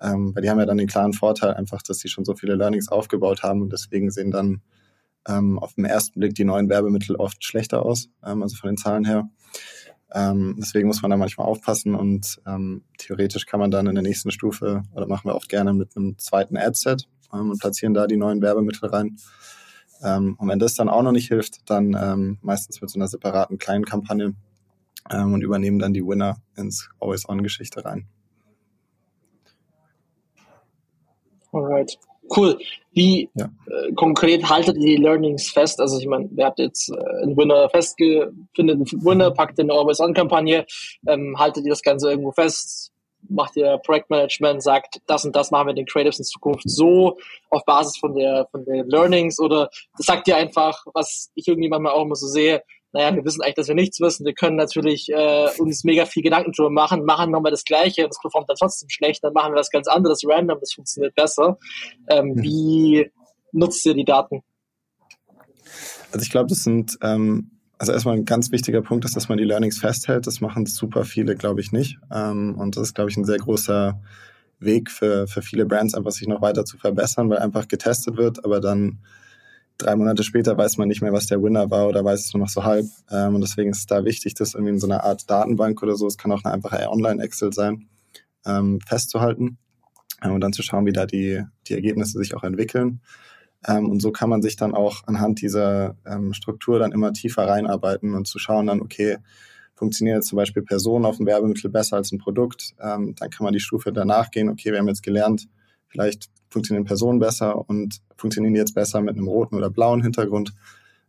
Ähm, 0.00 0.34
weil 0.34 0.42
die 0.42 0.50
haben 0.50 0.58
ja 0.58 0.66
dann 0.66 0.76
den 0.76 0.88
klaren 0.88 1.14
Vorteil 1.14 1.54
einfach, 1.54 1.82
dass 1.82 1.98
sie 1.98 2.08
schon 2.08 2.24
so 2.24 2.34
viele 2.34 2.54
Learnings 2.54 2.88
aufgebaut 2.88 3.42
haben 3.42 3.62
und 3.62 3.72
deswegen 3.72 4.10
sehen 4.10 4.30
dann 4.30 4.60
ähm, 5.26 5.58
auf 5.58 5.74
den 5.74 5.84
ersten 5.86 6.20
Blick 6.20 6.34
die 6.34 6.44
neuen 6.44 6.68
Werbemittel 6.68 7.16
oft 7.16 7.42
schlechter 7.44 7.82
aus, 7.82 8.08
ähm, 8.24 8.42
also 8.42 8.56
von 8.56 8.68
den 8.68 8.76
Zahlen 8.76 9.04
her. 9.04 9.28
Ähm, 10.14 10.56
deswegen 10.58 10.86
muss 10.86 11.02
man 11.02 11.10
da 11.10 11.16
manchmal 11.16 11.46
aufpassen 11.46 11.94
und 11.94 12.40
ähm, 12.46 12.84
theoretisch 12.98 13.46
kann 13.46 13.60
man 13.60 13.70
dann 13.70 13.86
in 13.86 13.94
der 13.94 14.04
nächsten 14.04 14.30
Stufe, 14.30 14.82
oder 14.94 15.06
machen 15.06 15.28
wir 15.28 15.34
oft 15.34 15.48
gerne 15.48 15.72
mit 15.72 15.96
einem 15.96 16.16
zweiten 16.18 16.56
Adset 16.56 17.08
ähm, 17.32 17.50
und 17.50 17.60
platzieren 17.60 17.94
da 17.94 18.06
die 18.06 18.16
neuen 18.16 18.40
Werbemittel 18.40 18.88
rein. 18.88 19.16
Ähm, 20.02 20.36
und 20.38 20.48
wenn 20.48 20.58
das 20.58 20.74
dann 20.74 20.88
auch 20.88 21.02
noch 21.02 21.12
nicht 21.12 21.28
hilft, 21.28 21.68
dann 21.68 21.96
ähm, 22.00 22.38
meistens 22.42 22.80
mit 22.80 22.90
so 22.90 22.98
einer 22.98 23.08
separaten 23.08 23.58
kleinen 23.58 23.84
Kampagne 23.84 24.34
ähm, 25.10 25.32
und 25.32 25.42
übernehmen 25.42 25.78
dann 25.78 25.94
die 25.94 26.06
Winner 26.06 26.36
ins 26.56 26.88
Always-On-Geschichte 27.00 27.84
rein. 27.84 28.06
Alright. 31.52 31.98
Cool. 32.34 32.58
Wie 32.92 33.28
ja. 33.34 33.50
äh, 33.66 33.92
konkret 33.92 34.48
haltet 34.48 34.76
ihr 34.76 34.96
die 34.96 35.02
Learnings 35.02 35.50
fest? 35.50 35.80
Also 35.80 35.98
ich 35.98 36.06
meine, 36.06 36.28
ihr 36.34 36.44
habt 36.46 36.58
jetzt 36.58 36.90
äh, 36.90 37.22
einen 37.22 37.36
Winner 37.36 37.68
festgefunden, 37.68 38.48
einen 38.58 39.04
Winner, 39.04 39.30
packt 39.30 39.58
in 39.58 39.70
eine 39.70 39.78
Always-On-Kampagne, 39.78 40.66
ähm, 41.06 41.38
haltet 41.38 41.64
ihr 41.64 41.70
das 41.70 41.82
Ganze 41.82 42.10
irgendwo 42.10 42.32
fest? 42.32 42.92
Macht 43.28 43.56
ihr 43.56 43.78
Projektmanagement, 43.84 44.62
sagt, 44.62 45.00
das 45.06 45.24
und 45.24 45.34
das 45.34 45.50
machen 45.50 45.66
wir 45.66 45.74
den 45.74 45.86
Creatives 45.86 46.18
in 46.18 46.24
Zukunft 46.24 46.62
so 46.70 47.18
auf 47.50 47.64
Basis 47.64 47.98
von 47.98 48.14
der 48.14 48.46
von 48.50 48.64
den 48.64 48.88
Learnings 48.88 49.40
oder 49.40 49.68
sagt 49.98 50.28
ihr 50.28 50.36
einfach, 50.36 50.84
was 50.94 51.32
ich 51.34 51.48
irgendwie 51.48 51.68
manchmal 51.68 51.92
auch 51.92 52.02
immer 52.02 52.14
so 52.14 52.28
sehe, 52.28 52.62
naja, 52.96 53.14
wir 53.14 53.24
wissen 53.24 53.42
eigentlich, 53.42 53.56
dass 53.56 53.68
wir 53.68 53.74
nichts 53.74 54.00
wissen. 54.00 54.24
Wir 54.24 54.32
können 54.32 54.56
natürlich 54.56 55.10
äh, 55.10 55.48
uns 55.58 55.84
mega 55.84 56.06
viel 56.06 56.22
Gedanken 56.22 56.52
drüber 56.52 56.70
machen, 56.70 57.04
machen 57.04 57.30
nochmal 57.30 57.50
das 57.50 57.64
Gleiche 57.64 58.04
und 58.04 58.10
es 58.10 58.20
performt 58.20 58.48
dann 58.48 58.56
trotzdem 58.58 58.88
schlecht, 58.88 59.22
dann 59.22 59.34
machen 59.34 59.52
wir 59.52 59.58
was 59.58 59.70
ganz 59.70 59.86
anderes, 59.86 60.22
random, 60.24 60.58
das 60.60 60.72
funktioniert 60.72 61.14
besser. 61.14 61.58
Ähm, 62.08 62.28
mhm. 62.28 62.42
Wie 62.42 63.10
nutzt 63.52 63.84
ihr 63.84 63.92
die 63.92 64.04
Daten? 64.04 64.40
Also 66.10 66.22
ich 66.22 66.30
glaube, 66.30 66.48
das 66.48 66.62
sind, 66.64 66.96
ähm, 67.02 67.50
also 67.76 67.92
erstmal 67.92 68.16
ein 68.16 68.24
ganz 68.24 68.50
wichtiger 68.50 68.80
Punkt 68.80 69.04
ist, 69.04 69.14
dass 69.14 69.28
man 69.28 69.36
die 69.36 69.44
Learnings 69.44 69.78
festhält. 69.78 70.26
Das 70.26 70.40
machen 70.40 70.64
super 70.64 71.04
viele, 71.04 71.36
glaube 71.36 71.60
ich, 71.60 71.72
nicht. 71.72 71.98
Ähm, 72.10 72.54
und 72.58 72.76
das 72.76 72.84
ist, 72.84 72.94
glaube 72.94 73.10
ich, 73.10 73.18
ein 73.18 73.26
sehr 73.26 73.38
großer 73.38 74.00
Weg 74.58 74.90
für, 74.90 75.26
für 75.26 75.42
viele 75.42 75.66
Brands, 75.66 75.94
einfach 75.94 76.12
sich 76.12 76.28
noch 76.28 76.40
weiter 76.40 76.64
zu 76.64 76.78
verbessern, 76.78 77.28
weil 77.28 77.40
einfach 77.40 77.68
getestet 77.68 78.16
wird, 78.16 78.42
aber 78.42 78.60
dann 78.60 79.00
drei 79.78 79.96
Monate 79.96 80.22
später 80.22 80.56
weiß 80.56 80.78
man 80.78 80.88
nicht 80.88 81.02
mehr, 81.02 81.12
was 81.12 81.26
der 81.26 81.42
Winner 81.42 81.70
war 81.70 81.88
oder 81.88 82.04
weiß 82.04 82.26
es 82.26 82.34
nur 82.34 82.42
noch 82.42 82.48
so 82.48 82.64
halb. 82.64 82.86
Ähm, 83.10 83.34
und 83.34 83.40
deswegen 83.40 83.70
ist 83.70 83.78
es 83.78 83.86
da 83.86 84.04
wichtig, 84.04 84.34
das 84.34 84.54
irgendwie 84.54 84.72
in 84.72 84.80
so 84.80 84.86
einer 84.86 85.04
Art 85.04 85.30
Datenbank 85.30 85.82
oder 85.82 85.96
so, 85.96 86.06
es 86.06 86.18
kann 86.18 86.32
auch 86.32 86.44
eine 86.44 86.54
einfache 86.54 86.88
Online-Excel 86.88 87.52
sein, 87.52 87.88
ähm, 88.44 88.80
festzuhalten 88.86 89.58
ähm, 90.22 90.32
und 90.32 90.40
dann 90.40 90.52
zu 90.52 90.62
schauen, 90.62 90.86
wie 90.86 90.92
da 90.92 91.06
die, 91.06 91.42
die 91.66 91.74
Ergebnisse 91.74 92.18
sich 92.18 92.34
auch 92.34 92.44
entwickeln. 92.44 93.00
Ähm, 93.66 93.88
und 93.90 94.00
so 94.00 94.12
kann 94.12 94.30
man 94.30 94.42
sich 94.42 94.56
dann 94.56 94.74
auch 94.74 95.04
anhand 95.06 95.40
dieser 95.42 95.96
ähm, 96.06 96.32
Struktur 96.32 96.78
dann 96.78 96.92
immer 96.92 97.12
tiefer 97.12 97.46
reinarbeiten 97.48 98.14
und 98.14 98.26
zu 98.26 98.38
schauen 98.38 98.66
dann, 98.66 98.80
okay, 98.80 99.18
funktionieren 99.74 100.16
jetzt 100.16 100.28
zum 100.28 100.36
Beispiel 100.36 100.62
Personen 100.62 101.04
auf 101.04 101.18
dem 101.18 101.26
Werbemittel 101.26 101.70
besser 101.70 101.96
als 101.96 102.12
ein 102.12 102.18
Produkt, 102.18 102.74
ähm, 102.80 103.14
dann 103.18 103.30
kann 103.30 103.44
man 103.44 103.52
die 103.52 103.60
Stufe 103.60 103.92
danach 103.92 104.30
gehen, 104.30 104.48
okay, 104.48 104.72
wir 104.72 104.78
haben 104.78 104.88
jetzt 104.88 105.02
gelernt, 105.02 105.48
vielleicht 105.88 106.30
funktionieren 106.48 106.84
Personen 106.84 107.18
besser 107.18 107.68
und 107.68 108.00
funktionieren 108.16 108.54
jetzt 108.54 108.74
besser 108.74 109.00
mit 109.00 109.16
einem 109.16 109.28
roten 109.28 109.56
oder 109.56 109.70
blauen 109.70 110.02
Hintergrund. 110.02 110.52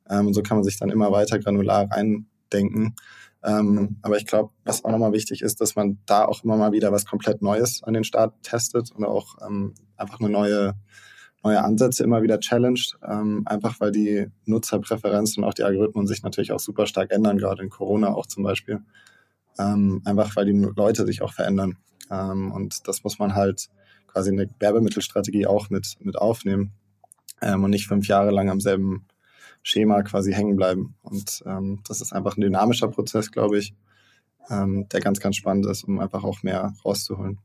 Ähm, 0.09 0.27
und 0.27 0.33
so 0.33 0.41
kann 0.41 0.57
man 0.57 0.63
sich 0.63 0.77
dann 0.77 0.89
immer 0.89 1.11
weiter 1.11 1.39
granular 1.39 1.89
reindenken. 1.89 2.95
Ähm, 3.43 3.97
aber 4.01 4.17
ich 4.17 4.25
glaube, 4.25 4.51
was 4.65 4.83
auch 4.83 4.91
nochmal 4.91 5.13
wichtig 5.13 5.41
ist, 5.41 5.61
dass 5.61 5.75
man 5.75 5.99
da 6.05 6.25
auch 6.25 6.43
immer 6.43 6.57
mal 6.57 6.71
wieder 6.71 6.91
was 6.91 7.05
komplett 7.05 7.41
Neues 7.41 7.83
an 7.83 7.93
den 7.93 8.03
Start 8.03 8.33
testet 8.43 8.91
und 8.91 9.05
auch 9.05 9.37
ähm, 9.45 9.73
einfach 9.95 10.19
eine 10.19 10.29
neue, 10.29 10.73
neue 11.43 11.63
Ansätze 11.63 12.03
immer 12.03 12.23
wieder 12.23 12.39
challenged. 12.39 12.97
Ähm, 13.07 13.43
einfach 13.45 13.79
weil 13.79 13.91
die 13.91 14.27
Nutzerpräferenzen 14.45 15.43
und 15.43 15.49
auch 15.49 15.53
die 15.53 15.63
Algorithmen 15.63 16.07
sich 16.07 16.23
natürlich 16.23 16.51
auch 16.51 16.59
super 16.59 16.87
stark 16.87 17.11
ändern, 17.11 17.37
gerade 17.37 17.63
in 17.63 17.69
Corona 17.69 18.13
auch 18.13 18.25
zum 18.25 18.43
Beispiel. 18.43 18.81
Ähm, 19.59 20.01
einfach 20.05 20.35
weil 20.35 20.45
die 20.45 20.67
Leute 20.75 21.05
sich 21.05 21.21
auch 21.21 21.33
verändern. 21.33 21.77
Ähm, 22.09 22.51
und 22.51 22.87
das 22.87 23.03
muss 23.03 23.19
man 23.19 23.35
halt 23.35 23.69
quasi 24.17 24.31
eine 24.31 24.49
Werbemittelstrategie 24.59 25.45
auch 25.45 25.69
mit, 25.69 25.95
mit 25.99 26.17
aufnehmen 26.17 26.71
ähm, 27.39 27.63
und 27.63 27.69
nicht 27.69 27.87
fünf 27.87 28.07
Jahre 28.07 28.31
lang 28.31 28.49
am 28.49 28.59
selben 28.59 29.05
Schema 29.61 30.01
quasi 30.01 30.33
hängen 30.33 30.55
bleiben. 30.55 30.95
Und 31.03 31.43
ähm, 31.45 31.83
das 31.87 32.01
ist 32.01 32.13
einfach 32.13 32.35
ein 32.35 32.41
dynamischer 32.41 32.87
Prozess, 32.87 33.31
glaube 33.31 33.59
ich, 33.59 33.75
ähm, 34.49 34.89
der 34.89 35.01
ganz, 35.01 35.19
ganz 35.19 35.35
spannend 35.35 35.67
ist, 35.67 35.83
um 35.83 35.99
einfach 35.99 36.23
auch 36.23 36.41
mehr 36.41 36.73
rauszuholen. 36.83 37.37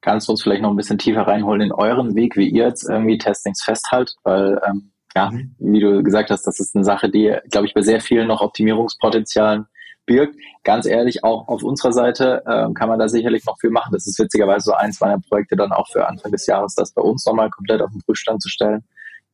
kannst 0.00 0.26
du 0.26 0.32
uns 0.32 0.42
vielleicht 0.42 0.62
noch 0.62 0.70
ein 0.70 0.76
bisschen 0.76 0.98
tiefer 0.98 1.22
reinholen 1.22 1.60
in 1.60 1.72
euren 1.72 2.16
Weg, 2.16 2.36
wie 2.36 2.48
ihr 2.48 2.64
jetzt 2.64 2.88
irgendwie 2.88 3.18
Testings 3.18 3.62
festhaltet, 3.62 4.16
weil 4.24 4.60
ähm, 4.68 4.90
ja, 5.14 5.30
mhm. 5.30 5.54
wie 5.60 5.78
du 5.78 6.02
gesagt 6.02 6.30
hast, 6.30 6.48
das 6.48 6.58
ist 6.58 6.74
eine 6.74 6.84
Sache, 6.84 7.10
die, 7.10 7.32
glaube 7.48 7.68
ich, 7.68 7.74
bei 7.74 7.82
sehr 7.82 8.00
vielen 8.00 8.26
noch 8.26 8.40
Optimierungspotenzialen 8.40 9.66
birgt. 10.08 10.34
Ganz 10.64 10.86
ehrlich, 10.86 11.22
auch 11.22 11.46
auf 11.46 11.62
unserer 11.62 11.92
Seite 11.92 12.42
äh, 12.44 12.72
kann 12.72 12.88
man 12.88 12.98
da 12.98 13.08
sicherlich 13.08 13.44
noch 13.46 13.58
viel 13.60 13.70
machen. 13.70 13.92
Das 13.92 14.08
ist 14.08 14.18
witzigerweise 14.18 14.64
so 14.64 14.72
eins 14.72 15.00
meiner 15.00 15.20
Projekte 15.20 15.54
dann 15.54 15.70
auch 15.70 15.86
für 15.86 16.08
Anfang 16.08 16.32
des 16.32 16.46
Jahres, 16.46 16.74
das 16.74 16.92
bei 16.92 17.02
uns 17.02 17.24
nochmal 17.24 17.50
komplett 17.50 17.80
auf 17.80 17.92
den 17.92 18.02
Prüfstand 18.02 18.42
zu 18.42 18.48
stellen, 18.48 18.82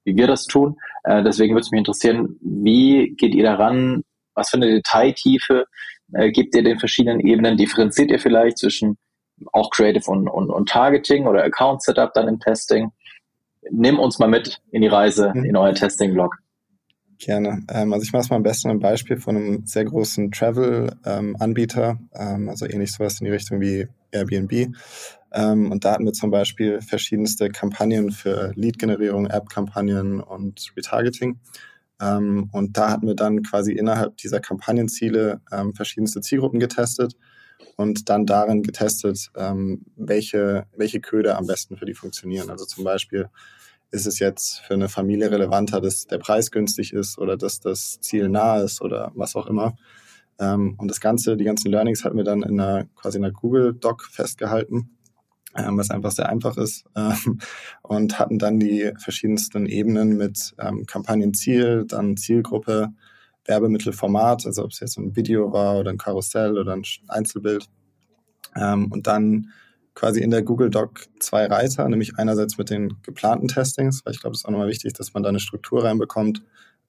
wie 0.05 0.17
wir 0.17 0.27
das 0.27 0.45
tun. 0.45 0.77
Äh, 1.05 1.23
deswegen 1.23 1.55
würde 1.55 1.63
es 1.63 1.71
mich 1.71 1.79
interessieren, 1.79 2.37
wie 2.43 3.15
geht 3.17 3.35
ihr 3.35 3.45
daran? 3.45 4.03
Was 4.35 4.51
für 4.51 4.57
eine 4.57 4.67
Detailtiefe 4.67 5.65
äh, 6.13 6.31
gebt 6.31 6.55
ihr 6.55 6.63
den 6.63 6.79
verschiedenen 6.79 7.21
Ebenen? 7.21 7.57
Differenziert 7.57 8.11
ihr 8.11 8.19
vielleicht 8.19 8.59
zwischen 8.59 8.99
auch 9.53 9.71
Creative 9.71 10.11
und, 10.11 10.29
und, 10.29 10.51
und 10.51 10.69
Targeting 10.69 11.27
oder 11.27 11.45
Account 11.45 11.83
Setup 11.83 12.13
dann 12.13 12.29
im 12.29 12.41
Testing? 12.41 12.91
Nimm 13.71 13.99
uns 13.99 14.19
mal 14.19 14.29
mit 14.29 14.61
in 14.71 14.83
die 14.83 14.89
Reise, 14.89 15.33
mhm. 15.35 15.45
in 15.45 15.57
euer 15.57 15.73
Testing-Blog. 15.73 16.37
Gerne. 17.25 17.65
Ähm, 17.71 17.95
also 17.95 18.05
ich 18.05 18.13
mache 18.13 18.21
es 18.21 18.29
mal 18.29 18.37
am 18.37 18.43
besten 18.43 18.69
ein 18.69 18.81
Beispiel 18.81 19.17
von 19.17 19.35
einem 19.35 19.67
sehr 19.67 19.87
großen 19.87 20.31
Travel-Anbieter, 20.31 21.99
ähm, 22.15 22.51
also 22.51 22.67
ähnlich 22.67 22.93
sowas 22.93 23.19
in 23.19 23.25
die 23.25 23.31
Richtung 23.31 23.63
wie 23.63 23.89
Airbnb. 24.11 24.77
Ähm, 25.33 25.73
und 25.73 25.87
da 25.87 25.93
hatten 25.93 26.05
wir 26.05 26.13
zum 26.13 26.31
Beispiel 26.31 26.83
verschiedenste 26.83 27.49
Kampagnen 27.49 28.11
für 28.11 28.53
Lead-Generierung, 28.57 29.25
App-Kampagnen 29.29 30.21
und 30.21 30.75
Retargeting. 30.77 31.41
Ähm, 31.99 32.51
und 32.53 32.77
da 32.77 32.91
hatten 32.91 33.07
wir 33.07 33.17
dann 33.17 33.43
quasi 33.43 33.73
innerhalb 33.73 34.19
dieser 34.19 34.41
Kampagnenziele 34.41 35.41
ähm, 35.51 35.73
verschiedenste 35.73 36.21
Zielgruppen 36.21 36.61
getestet 36.61 37.17
und 37.77 38.11
dann 38.11 38.27
darin 38.27 38.63
getestet, 38.63 39.31
welche, 39.97 40.67
welche 40.77 41.01
Köder 41.01 41.39
am 41.39 41.47
besten 41.47 41.77
für 41.77 41.87
die 41.87 41.95
funktionieren. 41.95 42.51
Also 42.51 42.67
zum 42.67 42.85
Beispiel 42.85 43.31
ist 43.95 44.07
es 44.07 44.19
jetzt 44.19 44.61
für 44.61 44.75
eine 44.75 44.89
Familie 44.89 45.31
relevanter, 45.31 45.81
dass 45.81 46.07
der 46.07 46.19
Preis 46.19 46.51
günstig 46.51 46.93
ist 46.93 47.17
oder 47.17 47.37
dass 47.37 47.61
das 47.61 48.01
Ziel 48.01 48.29
nah 48.29 48.59
ist 48.59 48.83
oder 48.83 49.13
was 49.15 49.37
auch 49.37 49.47
immer. 49.47 49.77
Ähm, 50.41 50.75
und 50.79 50.89
das 50.89 51.01
Ganze, 51.01 51.37
die 51.37 51.45
ganzen 51.45 51.71
Learnings 51.71 52.05
hatten 52.05 52.17
wir 52.17 52.25
dann 52.25 52.43
in 52.43 52.59
einer 52.61 52.87
quasi 52.97 53.19
in 53.19 53.25
einer 53.25 53.33
Google 53.33 53.73
Doc 53.73 54.05
festgehalten, 54.05 54.91
ähm, 55.57 55.79
was 55.79 55.91
einfach 55.91 56.11
sehr 56.11 56.29
einfach 56.29 56.57
ist 56.57 56.85
ähm, 56.97 57.39
und 57.83 58.19
hatten 58.19 58.39
dann 58.41 58.59
die 58.59 58.93
verschiedensten 58.99 59.67
Ebenen 59.67 60.17
mit 60.17 60.55
Kampagnenziel, 60.87 61.85
dann 61.87 62.17
Zielgruppe, 62.17 62.89
Werbemittelformat, 63.45 64.45
also 64.45 64.65
ob 64.65 64.73
es 64.73 64.81
jetzt 64.81 64.99
ein 64.99 65.15
Video 65.15 65.53
war 65.53 65.79
oder 65.79 65.91
ein 65.91 65.99
Karussell 65.99 66.59
oder 66.59 66.73
ein 66.73 66.83
Einzelbild. 67.09 67.69
Und 68.57 69.07
dann 69.07 69.51
quasi 69.95 70.21
in 70.21 70.31
der 70.31 70.43
Google 70.43 70.71
Doc 70.71 71.07
zwei 71.21 71.47
Reiter, 71.47 71.89
nämlich 71.89 72.17
einerseits 72.17 72.59
mit 72.59 72.71
den 72.71 73.01
geplanten 73.03 73.49
Testings, 73.49 74.05
weil 74.05 74.13
ich 74.13 74.21
glaube, 74.21 74.35
es 74.35 74.41
ist 74.41 74.47
auch 74.47 74.51
nochmal 74.51 74.69
wichtig, 74.69 74.93
dass 74.93 75.15
man 75.15 75.23
da 75.23 75.29
eine 75.29 75.41
Struktur 75.41 75.85
reinbekommt, 75.85 76.43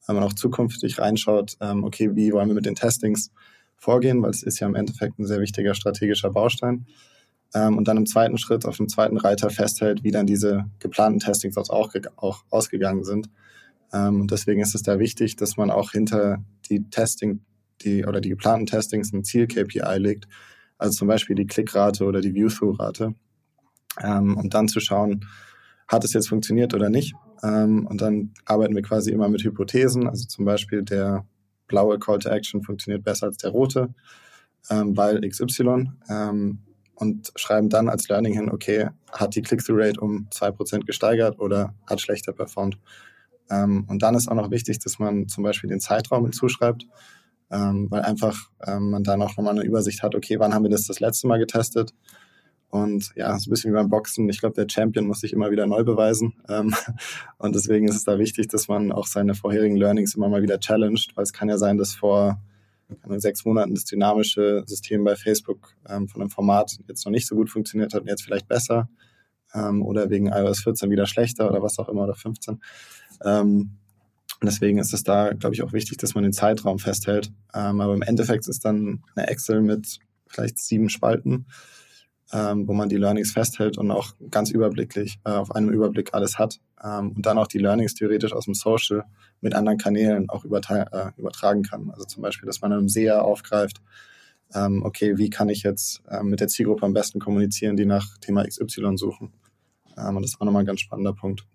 wenn 0.08 0.16
man 0.16 0.24
auch 0.24 0.34
zukünftig 0.34 1.00
reinschaut, 1.00 1.58
ähm, 1.62 1.84
okay, 1.84 2.16
wie 2.16 2.32
wollen 2.32 2.48
wir 2.48 2.56
mit 2.56 2.66
den 2.66 2.76
Testings 2.76 3.32
vorgehen, 3.78 4.22
weil 4.22 4.32
es 4.32 4.44
ist 4.44 4.60
ja 4.60 4.68
im 4.68 4.76
Endeffekt 4.76 5.20
ein 5.20 5.26
sehr 5.26 5.40
wichtiger 5.40 5.76
strategischer 5.76 6.32
Baustein. 6.32 6.86
Ähm, 7.54 7.78
und 7.78 7.88
dann 7.88 7.98
im 7.98 8.06
zweiten 8.06 8.38
Schritt 8.38 8.66
auf 8.66 8.78
dem 8.78 8.90
zweiten 8.90 9.18
Reiter 9.18 9.50
festhält, 9.50 10.04
wie 10.04 10.12
dann 10.12 10.26
diese 10.26 10.66
geplanten 10.80 11.20
Testings 11.20 11.58
auch, 11.58 11.94
auch 12.18 12.44
ausgegangen 12.50 13.04
sind. 13.04 13.30
Ähm, 13.94 14.28
deswegen 14.28 14.62
ist 14.62 14.76
es 14.76 14.84
da 14.84 15.00
wichtig, 15.00 15.36
dass 15.36 15.58
man 15.58 15.72
auch 15.72 15.92
hinter 15.92 16.44
die 16.70 16.90
Testing, 16.90 17.42
die 17.82 18.06
oder 18.06 18.22
die 18.22 18.30
geplanten 18.30 18.66
Testings 18.66 19.14
ein 19.14 19.24
Ziel-KPI 19.24 19.98
legt, 19.98 20.28
also 20.78 20.98
zum 20.98 21.08
Beispiel 21.08 21.36
die 21.36 21.48
Klickrate 21.48 22.06
oder 22.06 22.22
die 22.22 22.34
View-Through-Rate. 22.34 23.16
Ähm, 24.04 24.38
und 24.38 24.54
dann 24.54 24.68
zu 24.68 24.80
schauen, 24.80 25.26
hat 25.88 26.04
es 26.04 26.14
jetzt 26.14 26.30
funktioniert 26.30 26.74
oder 26.74 26.90
nicht. 26.90 27.14
Ähm, 27.44 27.86
und 27.88 28.02
dann 28.02 28.34
arbeiten 28.46 28.76
wir 28.76 28.82
quasi 28.82 29.12
immer 29.12 29.30
mit 29.30 29.44
Hypothesen. 29.44 30.08
Also 30.08 30.28
zum 30.28 30.46
Beispiel 30.46 30.84
der 30.84 31.26
blaue 31.68 32.00
Call 32.00 32.20
to 32.20 32.30
Action 32.30 32.64
funktioniert 32.64 33.04
besser 33.04 33.28
als 33.28 33.38
der 33.38 33.52
rote, 33.52 33.94
ähm, 34.70 34.96
weil 34.98 35.22
XY. 35.22 35.92
Ähm, 36.10 36.60
und 36.96 37.34
schreiben 37.36 37.70
dann 37.70 37.90
als 37.90 38.08
Learning 38.08 38.34
hin, 38.34 38.50
okay, 38.50 38.90
hat 39.12 39.36
die 39.36 39.42
Click-Through-Rate 39.42 40.00
um 40.00 40.30
2% 40.32 40.86
gesteigert 40.86 41.40
oder 41.40 41.76
hat 41.88 42.00
schlechter 42.00 42.32
performt. 42.32 42.78
Ähm, 43.50 43.86
und 43.88 44.02
dann 44.02 44.16
ist 44.16 44.30
auch 44.30 44.36
noch 44.36 44.50
wichtig, 44.50 44.80
dass 44.80 44.98
man 44.98 45.28
zum 45.28 45.44
Beispiel 45.44 45.70
den 45.70 45.82
Zeitraum 45.82 46.24
hinzuschreibt 46.24 46.88
ähm, 47.56 47.88
weil 47.90 48.02
einfach 48.02 48.50
ähm, 48.66 48.92
man 48.92 49.04
dann 49.04 49.22
auch 49.22 49.38
nochmal 49.38 49.54
eine 49.54 49.64
Übersicht 49.64 50.04
hat, 50.04 50.16
okay, 50.16 50.40
wann 50.40 50.54
haben 50.54 50.64
wir 50.64 50.70
das 50.70 50.88
das 50.88 51.00
letzte 51.00 51.28
Mal 51.28 51.38
getestet? 51.38 51.94
Und 52.70 53.14
ja, 53.16 53.38
so 53.40 53.50
ein 53.50 53.52
bisschen 53.52 53.72
wie 53.72 53.76
beim 53.76 53.90
Boxen. 53.90 54.28
Ich 54.28 54.40
glaube, 54.40 54.56
der 54.56 54.68
Champion 54.70 55.08
muss 55.08 55.22
sich 55.22 55.32
immer 55.32 55.52
wieder 55.52 55.66
neu 55.66 55.84
beweisen. 55.84 56.34
Ähm, 56.50 56.76
und 57.38 57.56
deswegen 57.56 57.88
ist 57.88 57.96
es 57.96 58.04
da 58.04 58.20
wichtig, 58.20 58.50
dass 58.50 58.68
man 58.68 58.92
auch 58.92 59.08
seine 59.08 59.36
vorherigen 59.36 59.78
Learnings 59.78 60.16
immer 60.16 60.28
mal 60.28 60.42
wieder 60.42 60.60
challenged, 60.60 61.16
weil 61.16 61.24
es 61.24 61.32
kann 61.32 61.48
ja 61.48 61.58
sein, 61.58 61.78
dass 61.78 61.96
vor 61.96 62.42
sechs 63.18 63.46
Monaten 63.46 63.74
das 63.74 63.86
dynamische 63.86 64.64
System 64.68 65.04
bei 65.04 65.16
Facebook 65.16 65.74
ähm, 65.90 66.08
von 66.08 66.22
einem 66.22 66.30
Format 66.30 66.78
jetzt 66.88 67.06
noch 67.06 67.12
nicht 67.12 67.28
so 67.28 67.36
gut 67.36 67.50
funktioniert 67.50 67.94
hat 67.94 68.02
und 68.02 68.08
jetzt 68.08 68.24
vielleicht 68.24 68.48
besser. 68.48 68.90
Ähm, 69.54 69.82
oder 69.82 70.10
wegen 70.10 70.28
iOS 70.28 70.62
14 70.62 70.92
wieder 70.92 71.08
schlechter 71.08 71.50
oder 71.50 71.64
was 71.64 71.80
auch 71.80 71.90
immer 71.90 72.04
oder 72.04 72.16
15. 72.16 72.60
Ähm, 73.24 73.78
und 74.42 74.46
deswegen 74.46 74.80
ist 74.80 74.94
es 74.94 75.04
da, 75.04 75.32
glaube 75.34 75.56
ich, 75.56 75.64
auch 75.64 75.74
wichtig, 75.74 75.98
dass 75.98 76.14
man 76.14 76.24
den 76.24 76.34
Zeitraum 76.34 76.80
festhält. 76.80 77.32
Ähm, 77.54 77.80
aber 77.80 77.94
im 77.94 78.02
Endeffekt 78.02 78.48
ist 78.48 78.66
dann 78.66 79.04
eine 79.16 79.28
Excel 79.28 79.62
mit 79.62 80.00
vielleicht 80.28 80.58
sieben 80.60 80.90
Spalten, 80.90 81.46
ähm, 82.34 82.68
wo 82.68 82.74
man 82.74 82.90
die 82.90 82.98
Learnings 82.98 83.32
festhält 83.32 83.78
und 83.78 83.92
auch 83.92 84.14
ganz 84.30 84.52
überblicklich 84.52 85.20
äh, 85.24 85.32
auf 85.32 85.56
einem 85.56 85.70
Überblick 85.70 86.14
alles 86.14 86.38
hat. 86.38 86.60
Ähm, 86.84 87.14
und 87.16 87.26
dann 87.26 87.38
auch 87.38 87.48
die 87.48 87.60
Learnings 87.60 87.94
theoretisch 87.94 88.34
aus 88.34 88.46
dem 88.46 88.56
Social 88.56 89.06
mit 89.42 89.54
anderen 89.54 89.78
Kanälen 89.78 90.30
auch 90.30 90.44
äh, 90.44 91.12
übertragen 91.18 91.64
kann. 91.64 91.90
Also 91.92 92.06
zum 92.06 92.22
Beispiel, 92.22 92.48
dass 92.48 92.62
man 92.62 92.74
einem 92.74 92.90
SEA 92.90 93.22
aufgreift, 93.22 93.82
ähm, 94.54 94.84
okay, 94.84 95.18
wie 95.18 95.30
kann 95.30 95.50
ich 95.50 95.64
jetzt 95.64 96.02
äh, 96.10 96.24
mit 96.24 96.40
der 96.40 96.48
Zielgruppe 96.48 96.86
am 96.86 96.94
besten 96.94 97.20
kommunizieren, 97.20 97.78
die 97.78 97.86
nach 97.86 98.18
Thema 98.20 98.44
XY 98.44 98.98
suchen. 98.98 99.34
Ähm, 99.98 100.18
und 100.18 100.24
das 100.24 100.32
ist 100.32 100.42
auch 100.42 100.46
nochmal 100.46 100.64
ein 100.64 100.68
ganz 100.68 100.82
spannender 100.82 101.14
Punkt. 101.14 101.46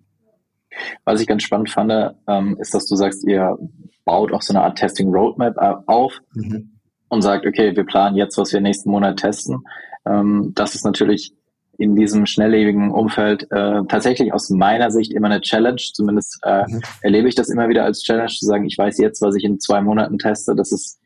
Was 1.04 1.20
ich 1.20 1.26
ganz 1.26 1.42
spannend 1.42 1.70
fand, 1.70 2.14
ähm, 2.26 2.56
ist, 2.60 2.74
dass 2.74 2.86
du 2.86 2.96
sagst, 2.96 3.26
ihr 3.26 3.56
baut 4.04 4.32
auch 4.32 4.42
so 4.42 4.52
eine 4.52 4.62
Art 4.62 4.78
Testing 4.78 5.12
Roadmap 5.12 5.56
äh, 5.56 5.74
auf 5.86 6.20
mhm. 6.34 6.78
und 7.08 7.22
sagt, 7.22 7.46
okay, 7.46 7.74
wir 7.74 7.84
planen 7.84 8.16
jetzt, 8.16 8.38
was 8.38 8.52
wir 8.52 8.60
nächsten 8.60 8.90
Monat 8.90 9.18
testen. 9.18 9.64
Ähm, 10.06 10.52
das 10.54 10.74
ist 10.74 10.84
natürlich 10.84 11.32
in 11.78 11.96
diesem 11.96 12.26
schnelllebigen 12.26 12.90
Umfeld 12.90 13.44
äh, 13.50 13.80
tatsächlich 13.88 14.34
aus 14.34 14.50
meiner 14.50 14.90
Sicht 14.90 15.14
immer 15.14 15.28
eine 15.28 15.40
Challenge. 15.40 15.80
Zumindest 15.94 16.38
äh, 16.42 16.64
mhm. 16.68 16.82
erlebe 17.00 17.28
ich 17.28 17.34
das 17.34 17.48
immer 17.48 17.68
wieder 17.68 17.84
als 17.84 18.02
Challenge, 18.02 18.28
zu 18.28 18.44
sagen, 18.44 18.66
ich 18.66 18.76
weiß 18.76 18.98
jetzt, 18.98 19.22
was 19.22 19.34
ich 19.34 19.44
in 19.44 19.58
zwei 19.58 19.80
Monaten 19.80 20.18
teste. 20.18 20.54
Das 20.54 20.72
ist 20.72 21.00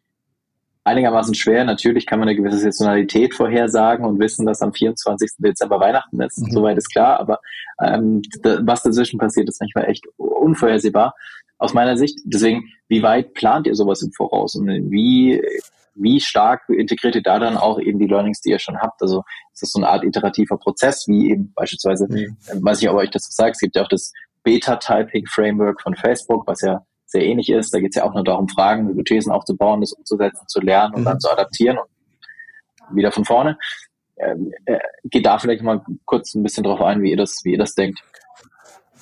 einigermaßen 0.85 1.35
schwer. 1.35 1.65
Natürlich 1.65 2.07
kann 2.07 2.19
man 2.19 2.29
eine 2.29 2.37
gewisse 2.37 2.59
Saisonalität 2.59 3.35
vorhersagen 3.35 4.05
und 4.05 4.19
wissen, 4.21 4.47
dass 4.47 4.63
am 4.63 4.73
24. 4.73 5.33
Dezember 5.39 5.81
Weihnachten 5.81 6.21
ist. 6.21 6.39
Mhm. 6.39 6.51
Soweit 6.51 6.79
ist 6.79 6.91
klar. 6.91 7.19
Aber 7.19 7.41
ähm, 7.83 8.23
was 8.43 8.83
dazwischen 8.83 9.19
passiert, 9.19 9.49
ist 9.49 9.61
manchmal 9.61 9.87
echt 9.87 10.05
unvorhersehbar 10.17 11.15
aus 11.59 11.75
meiner 11.75 11.97
Sicht. 11.97 12.21
Deswegen, 12.25 12.65
wie 12.89 13.03
weit 13.03 13.35
plant 13.35 13.67
ihr 13.67 13.75
sowas 13.75 14.03
im 14.03 14.13
Voraus 14.13 14.55
und 14.55 14.69
wie 14.91 15.43
wie 15.97 16.21
stark 16.21 16.63
integriert 16.69 17.15
ihr 17.15 17.23
da 17.23 17.39
dann 17.39 17.57
auch 17.57 17.79
eben 17.79 17.99
die 17.99 18.07
Learnings, 18.07 18.41
die 18.41 18.51
ihr 18.51 18.59
schon 18.59 18.79
habt? 18.79 19.01
Also 19.01 19.23
ist 19.53 19.63
das 19.63 19.71
so 19.71 19.79
eine 19.79 19.89
Art 19.89 20.05
iterativer 20.05 20.59
Prozess, 20.59 21.07
wie 21.07 21.31
eben 21.31 21.53
beispielsweise, 21.55 22.07
mhm. 22.09 22.37
weiß 22.65 22.83
ich, 22.83 22.89
ob 22.89 22.97
euch 22.97 23.11
das 23.11 23.29
sagt, 23.31 23.57
es 23.57 23.61
gibt 23.61 23.77
ja 23.77 23.83
auch 23.83 23.89
das 23.89 24.13
Beta-Typing-Framework 24.43 25.81
von 25.81 25.95
Facebook, 25.95 26.47
was 26.47 26.61
ja 26.63 26.85
sehr 27.15 27.25
ähnlich 27.25 27.49
ist. 27.49 27.73
Da 27.73 27.81
geht 27.81 27.91
es 27.91 27.97
ja 27.97 28.05
auch 28.05 28.13
nur 28.13 28.25
darum, 28.25 28.49
Fragen, 28.49 28.89
Hypothesen 28.89 29.33
aufzubauen, 29.33 29.81
das 29.81 29.93
umzusetzen, 29.93 30.47
zu 30.47 30.61
lernen 30.61 30.95
und 30.95 31.01
mhm. 31.03 31.05
dann 31.07 31.21
zu 31.21 31.31
adaptieren 31.31 31.79
und 31.79 32.97
wieder 32.97 33.13
von 33.13 33.25
vorne. 33.25 33.57
Ähm, 34.17 34.53
äh, 34.67 34.79
geht 35.05 35.25
da 35.25 35.39
vielleicht 35.39 35.63
mal 35.63 35.81
kurz 36.05 36.35
ein 36.35 36.43
bisschen 36.43 36.65
drauf 36.65 36.81
ein, 36.81 37.03
wie 37.03 37.11
ihr 37.11 37.17
das, 37.17 37.41
wie 37.45 37.53
ihr 37.53 37.59
das 37.59 37.75
denkt. 37.75 38.01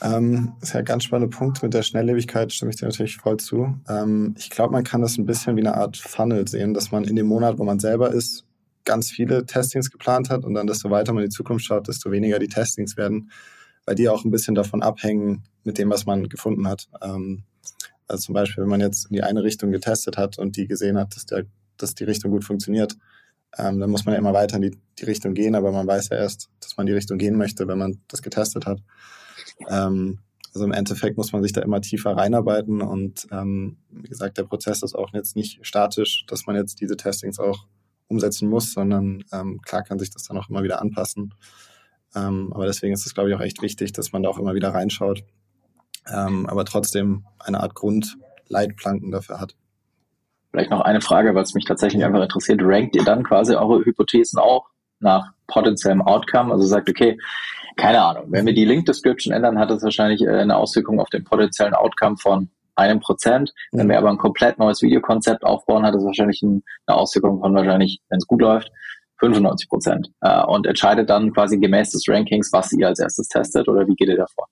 Ähm, 0.02 0.54
ist 0.60 0.74
ja 0.74 0.80
ein 0.80 0.84
ganz 0.84 1.04
spannender 1.04 1.36
Punkt. 1.36 1.62
Mit 1.62 1.74
der 1.74 1.82
Schnelllebigkeit 1.82 2.52
stimme 2.52 2.70
ich 2.70 2.76
dir 2.76 2.86
natürlich 2.86 3.16
voll 3.16 3.38
zu. 3.38 3.74
Ähm, 3.88 4.34
ich 4.38 4.50
glaube, 4.50 4.72
man 4.72 4.84
kann 4.84 5.00
das 5.00 5.16
ein 5.16 5.26
bisschen 5.26 5.56
wie 5.56 5.60
eine 5.60 5.76
Art 5.76 5.96
Funnel 5.96 6.46
sehen, 6.48 6.74
dass 6.74 6.90
man 6.90 7.04
in 7.04 7.16
dem 7.16 7.26
Monat, 7.26 7.58
wo 7.58 7.64
man 7.64 7.78
selber 7.78 8.12
ist, 8.12 8.44
ganz 8.84 9.10
viele 9.10 9.46
Testings 9.46 9.90
geplant 9.90 10.28
hat 10.28 10.44
und 10.44 10.54
dann, 10.54 10.66
desto 10.66 10.90
weiter 10.90 11.12
man 11.12 11.22
in 11.22 11.30
die 11.30 11.36
Zukunft 11.36 11.64
schaut, 11.64 11.88
desto 11.88 12.10
weniger 12.10 12.38
die 12.38 12.48
Testings 12.48 12.96
werden, 12.96 13.30
weil 13.86 13.94
die 13.94 14.08
auch 14.08 14.24
ein 14.24 14.30
bisschen 14.30 14.54
davon 14.54 14.82
abhängen 14.82 15.44
mit 15.64 15.78
dem, 15.78 15.90
was 15.90 16.04
man 16.04 16.28
gefunden 16.28 16.66
hat. 16.66 16.88
Ähm, 17.00 17.44
also 18.08 18.26
zum 18.26 18.34
Beispiel, 18.34 18.62
wenn 18.62 18.70
man 18.70 18.80
jetzt 18.80 19.06
in 19.06 19.14
die 19.14 19.22
eine 19.22 19.42
Richtung 19.42 19.70
getestet 19.70 20.16
hat 20.16 20.38
und 20.38 20.56
die 20.56 20.66
gesehen 20.66 20.98
hat, 20.98 21.14
dass, 21.16 21.26
der, 21.26 21.44
dass 21.76 21.94
die 21.94 22.04
Richtung 22.04 22.30
gut 22.30 22.44
funktioniert, 22.44 22.96
ähm, 23.58 23.80
dann 23.80 23.90
muss 23.90 24.04
man 24.04 24.14
ja 24.14 24.18
immer 24.18 24.32
weiter 24.32 24.56
in 24.56 24.62
die, 24.62 24.78
die 24.98 25.04
Richtung 25.04 25.34
gehen, 25.34 25.54
aber 25.54 25.72
man 25.72 25.86
weiß 25.86 26.08
ja 26.10 26.16
erst, 26.16 26.48
dass 26.60 26.76
man 26.76 26.86
die 26.86 26.92
Richtung 26.92 27.18
gehen 27.18 27.36
möchte, 27.36 27.68
wenn 27.68 27.78
man 27.78 28.00
das 28.08 28.22
getestet 28.22 28.66
hat. 28.66 28.80
Ähm, 29.68 30.20
also 30.54 30.64
im 30.64 30.72
Endeffekt 30.72 31.16
muss 31.16 31.32
man 31.32 31.42
sich 31.42 31.52
da 31.52 31.62
immer 31.62 31.80
tiefer 31.80 32.16
reinarbeiten 32.16 32.82
und 32.82 33.26
ähm, 33.30 33.78
wie 33.90 34.08
gesagt, 34.08 34.36
der 34.36 34.44
Prozess 34.44 34.82
ist 34.82 34.94
auch 34.94 35.12
jetzt 35.14 35.34
nicht 35.34 35.64
statisch, 35.66 36.24
dass 36.26 36.46
man 36.46 36.56
jetzt 36.56 36.80
diese 36.80 36.96
Testings 36.96 37.38
auch 37.38 37.66
umsetzen 38.08 38.48
muss, 38.48 38.72
sondern 38.72 39.24
ähm, 39.32 39.60
klar 39.62 39.82
kann 39.82 39.98
sich 39.98 40.10
das 40.10 40.24
dann 40.24 40.36
auch 40.36 40.50
immer 40.50 40.62
wieder 40.62 40.80
anpassen. 40.80 41.34
Ähm, 42.14 42.52
aber 42.52 42.66
deswegen 42.66 42.92
ist 42.92 43.06
es, 43.06 43.14
glaube 43.14 43.30
ich, 43.30 43.34
auch 43.34 43.40
echt 43.40 43.62
wichtig, 43.62 43.92
dass 43.92 44.12
man 44.12 44.22
da 44.22 44.28
auch 44.28 44.38
immer 44.38 44.54
wieder 44.54 44.74
reinschaut. 44.74 45.24
Ähm, 46.10 46.46
aber 46.46 46.64
trotzdem 46.64 47.24
eine 47.38 47.60
Art 47.60 47.74
Grundleitplanken 47.74 49.10
dafür 49.10 49.40
hat. 49.40 49.54
Vielleicht 50.50 50.70
noch 50.70 50.82
eine 50.82 51.00
Frage, 51.00 51.34
weil 51.34 51.42
es 51.42 51.54
mich 51.54 51.64
tatsächlich 51.64 52.04
einfach 52.04 52.22
interessiert. 52.22 52.60
Rankt 52.62 52.94
ihr 52.96 53.04
dann 53.04 53.24
quasi 53.24 53.54
eure 53.54 53.84
Hypothesen 53.84 54.38
auch 54.38 54.66
nach 55.00 55.32
potenziellem 55.46 56.02
Outcome? 56.02 56.52
Also 56.52 56.66
sagt, 56.66 56.90
okay, 56.90 57.18
keine 57.76 58.02
Ahnung, 58.02 58.26
wenn 58.28 58.44
wir 58.44 58.52
die 58.52 58.66
Link 58.66 58.86
Description 58.86 59.32
ändern, 59.32 59.58
hat 59.58 59.70
das 59.70 59.82
wahrscheinlich 59.82 60.22
äh, 60.22 60.40
eine 60.40 60.56
Auswirkung 60.56 61.00
auf 61.00 61.08
den 61.08 61.24
potenziellen 61.24 61.74
Outcome 61.74 62.16
von 62.18 62.50
einem 62.74 63.00
Prozent. 63.00 63.52
Wenn 63.70 63.88
wir 63.88 63.98
aber 63.98 64.10
ein 64.10 64.18
komplett 64.18 64.58
neues 64.58 64.82
Videokonzept 64.82 65.44
aufbauen, 65.44 65.84
hat 65.84 65.94
das 65.94 66.04
wahrscheinlich 66.04 66.42
eine 66.42 66.62
Auswirkung 66.86 67.40
von 67.40 67.54
wahrscheinlich, 67.54 68.00
wenn 68.08 68.18
es 68.18 68.26
gut 68.26 68.42
läuft, 68.42 68.70
95 69.20 69.68
Prozent. 69.68 70.10
Äh, 70.20 70.42
und 70.44 70.66
entscheidet 70.66 71.08
dann 71.08 71.32
quasi 71.32 71.58
gemäß 71.58 71.92
des 71.92 72.06
Rankings, 72.08 72.52
was 72.52 72.72
ihr 72.72 72.88
als 72.88 72.98
erstes 72.98 73.28
testet 73.28 73.68
oder 73.68 73.86
wie 73.86 73.94
geht 73.94 74.08
ihr 74.08 74.16
davor? 74.16 74.48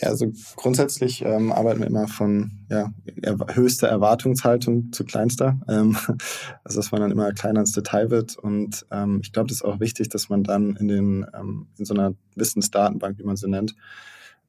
Ja, 0.00 0.08
also 0.08 0.30
grundsätzlich 0.56 1.22
ähm, 1.22 1.52
arbeiten 1.52 1.80
wir 1.80 1.86
immer 1.86 2.06
von 2.06 2.52
ja, 2.70 2.92
er 3.22 3.38
höchster 3.54 3.88
Erwartungshaltung 3.88 4.92
zu 4.92 5.04
kleinster. 5.04 5.58
Ähm, 5.68 5.96
also 6.64 6.78
dass 6.78 6.92
man 6.92 7.00
dann 7.00 7.10
immer 7.10 7.32
kleiner 7.32 7.60
ins 7.60 7.72
Detail 7.72 8.10
wird. 8.10 8.36
Und 8.36 8.86
ähm, 8.90 9.20
ich 9.22 9.32
glaube, 9.32 9.48
das 9.48 9.58
ist 9.58 9.64
auch 9.64 9.80
wichtig, 9.80 10.10
dass 10.10 10.28
man 10.28 10.44
dann 10.44 10.76
in 10.76 10.88
den 10.88 11.26
ähm, 11.34 11.68
in 11.78 11.84
so 11.86 11.94
einer 11.94 12.14
Wissensdatenbank, 12.34 13.18
wie 13.18 13.24
man 13.24 13.36
sie 13.36 13.48
nennt, 13.48 13.74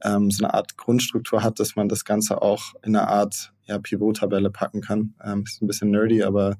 ähm, 0.03 0.31
so 0.31 0.43
eine 0.43 0.53
Art 0.53 0.75
Grundstruktur 0.75 1.43
hat, 1.43 1.59
dass 1.59 1.75
man 1.75 1.87
das 1.87 2.03
Ganze 2.03 2.41
auch 2.41 2.73
in 2.83 2.95
einer 2.95 3.07
Art 3.07 3.53
ja, 3.65 3.79
Pivot-Tabelle 3.79 4.49
packen 4.49 4.81
kann. 4.81 5.13
Ähm, 5.23 5.43
ist 5.45 5.61
ein 5.61 5.67
bisschen 5.67 5.91
nerdy, 5.91 6.23
aber 6.23 6.57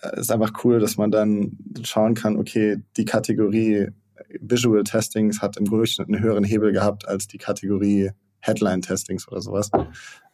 äh, 0.00 0.20
ist 0.20 0.30
einfach 0.30 0.64
cool, 0.64 0.78
dass 0.78 0.96
man 0.96 1.10
dann 1.10 1.58
schauen 1.82 2.14
kann, 2.14 2.36
okay, 2.36 2.78
die 2.96 3.04
Kategorie 3.04 3.88
Visual 4.40 4.82
Testings 4.84 5.40
hat 5.40 5.56
im 5.56 5.66
Durchschnitt 5.66 6.08
einen 6.08 6.22
höheren 6.22 6.44
Hebel 6.44 6.72
gehabt 6.72 7.06
als 7.06 7.26
die 7.26 7.38
Kategorie 7.38 8.10
Headline 8.40 8.82
Testings 8.82 9.28
oder 9.28 9.40
sowas. 9.40 9.70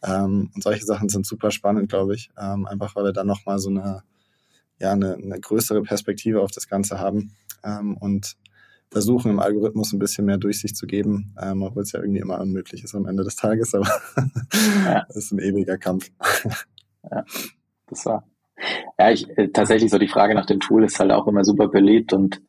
Ähm, 0.03 0.51
und 0.55 0.63
solche 0.63 0.85
Sachen 0.85 1.09
sind 1.09 1.27
super 1.27 1.51
spannend, 1.51 1.89
glaube 1.89 2.15
ich. 2.15 2.31
Ähm, 2.39 2.67
einfach 2.67 2.95
weil 2.97 3.05
wir 3.05 3.13
dann 3.13 3.27
nochmal 3.27 3.59
so 3.59 3.71
eine, 3.71 4.03
ja, 4.79 4.93
eine, 4.93 5.15
eine 5.15 5.41
größere 5.41 5.83
Perspektive 5.83 6.41
auf 6.41 6.51
das 6.51 6.69
Ganze 6.69 6.99
haben 6.99 7.33
ähm, 7.65 7.97
und 7.97 8.37
versuchen 8.91 9.31
im 9.31 9.41
Algorithmus 9.41 9.93
ein 9.93 9.99
bisschen 9.99 10.27
mehr 10.27 10.37
Durchsicht 10.37 10.77
zu 10.77 10.87
geben, 10.87 11.35
ähm, 11.41 11.63
obwohl 11.63 11.83
es 11.83 11.93
ja 11.93 12.01
irgendwie 12.01 12.21
immer 12.21 12.39
unmöglich 12.41 12.85
ist 12.85 12.95
am 12.95 13.07
Ende 13.07 13.25
des 13.25 13.37
Tages, 13.37 13.75
aber 13.75 13.89
ja. 14.85 15.05
das 15.09 15.17
ist 15.17 15.33
ein 15.33 15.39
ewiger 15.39 15.79
Kampf. 15.79 16.11
ja, 17.11 17.25
das 17.89 18.05
war. 18.05 18.29
Ja, 18.99 19.11
ich, 19.11 19.27
äh, 19.37 19.49
tatsächlich 19.49 19.91
so 19.91 19.99
die 19.99 20.09
Frage 20.09 20.35
nach 20.35 20.47
dem 20.47 20.61
Tool 20.61 20.85
ist 20.85 21.01
halt 21.01 21.11
auch 21.11 21.27
immer 21.27 21.45
super 21.45 21.69
beliebt 21.69 22.13
und 22.13 22.43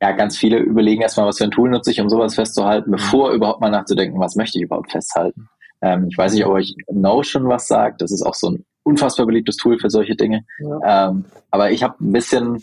ja, 0.00 0.12
ganz 0.12 0.36
viele 0.36 0.58
überlegen 0.58 1.02
erstmal, 1.02 1.26
was 1.26 1.38
für 1.38 1.44
ein 1.44 1.50
Tool 1.50 1.70
nutze 1.70 1.90
ich, 1.90 2.00
um 2.00 2.08
sowas 2.08 2.34
festzuhalten, 2.34 2.90
bevor 2.90 3.32
überhaupt 3.32 3.60
mal 3.60 3.70
nachzudenken, 3.70 4.18
was 4.18 4.34
möchte 4.34 4.58
ich 4.58 4.64
überhaupt 4.64 4.90
festhalten. 4.90 5.48
Ähm, 5.82 6.08
ich 6.10 6.16
weiß 6.16 6.32
nicht, 6.32 6.46
ob 6.46 6.52
euch 6.52 6.74
Notion 6.90 7.48
was 7.48 7.66
sagt. 7.66 8.00
Das 8.00 8.10
ist 8.10 8.22
auch 8.22 8.34
so 8.34 8.50
ein 8.50 8.64
unfassbar 8.82 9.26
beliebtes 9.26 9.56
Tool 9.56 9.78
für 9.78 9.90
solche 9.90 10.16
Dinge. 10.16 10.44
Ja. 10.58 11.08
Ähm, 11.08 11.24
aber 11.50 11.70
ich 11.70 11.82
habe 11.82 11.96
ein 12.00 12.12
bisschen, 12.12 12.62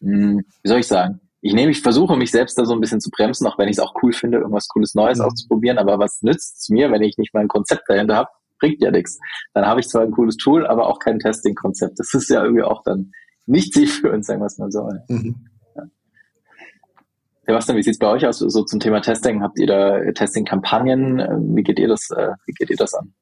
mh, 0.00 0.16
hm, 0.16 0.44
wie 0.62 0.68
soll 0.68 0.80
ich 0.80 0.86
sagen, 0.86 1.20
ich 1.40 1.54
nehme, 1.54 1.72
ich 1.72 1.82
versuche 1.82 2.16
mich 2.16 2.30
selbst 2.30 2.58
da 2.58 2.64
so 2.64 2.72
ein 2.72 2.80
bisschen 2.80 3.00
zu 3.00 3.10
bremsen, 3.10 3.46
auch 3.46 3.58
wenn 3.58 3.68
ich 3.68 3.76
es 3.76 3.82
auch 3.82 3.94
cool 4.02 4.12
finde, 4.12 4.38
irgendwas 4.38 4.68
Cooles 4.68 4.94
Neues 4.94 5.18
mhm. 5.18 5.26
auszuprobieren. 5.26 5.78
Aber 5.78 5.98
was 5.98 6.22
nützt 6.22 6.62
es 6.62 6.68
mir, 6.70 6.90
wenn 6.90 7.02
ich 7.02 7.18
nicht 7.18 7.34
mal 7.34 7.40
ein 7.40 7.48
Konzept 7.48 7.82
dahinter 7.88 8.16
habe? 8.16 8.30
Bringt 8.58 8.80
ja 8.80 8.90
nichts. 8.90 9.18
Dann 9.52 9.66
habe 9.66 9.80
ich 9.80 9.88
zwar 9.88 10.02
ein 10.02 10.10
cooles 10.10 10.36
Tool, 10.36 10.66
aber 10.66 10.86
auch 10.86 10.98
kein 10.98 11.18
Testing-Konzept. 11.18 11.98
Das 11.98 12.14
ist 12.14 12.30
ja 12.30 12.42
irgendwie 12.42 12.62
auch 12.62 12.82
dann 12.82 13.12
nicht 13.46 13.72
zielführend, 13.74 14.24
sagen 14.24 14.40
wir 14.40 14.46
es 14.46 14.58
mal 14.58 14.70
so. 14.70 14.88
Mhm. 15.08 15.48
Sebastian, 17.46 17.76
wie 17.76 17.82
sieht 17.82 17.94
es 17.94 17.98
bei 17.98 18.08
euch 18.08 18.26
aus, 18.26 18.38
so 18.38 18.64
zum 18.64 18.80
Thema 18.80 19.00
Testing? 19.00 19.42
Habt 19.42 19.58
ihr 19.58 19.66
da 19.66 20.12
Testing-Kampagnen? 20.12 21.54
Wie 21.54 21.62
geht 21.62 21.78
ihr 21.78 21.88
das, 21.88 22.10
äh, 22.10 22.30
wie 22.46 22.52
geht 22.52 22.70
ihr 22.70 22.76
das 22.76 22.94
an? 22.94 23.12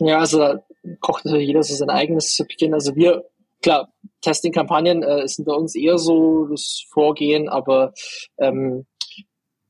Ja, 0.00 0.18
also 0.18 0.38
da 0.38 0.64
kocht 1.00 1.24
natürlich 1.24 1.46
jeder 1.46 1.62
so 1.62 1.74
sein 1.74 1.90
eigenes 1.90 2.36
Süppchen. 2.36 2.74
Also 2.74 2.96
wir, 2.96 3.24
klar, 3.62 3.92
Testing-Kampagnen 4.22 5.04
äh, 5.04 5.28
sind 5.28 5.44
bei 5.44 5.54
uns 5.54 5.76
eher 5.76 5.98
so 5.98 6.46
das 6.46 6.84
Vorgehen, 6.90 7.48
aber 7.48 7.92
ähm, 8.38 8.86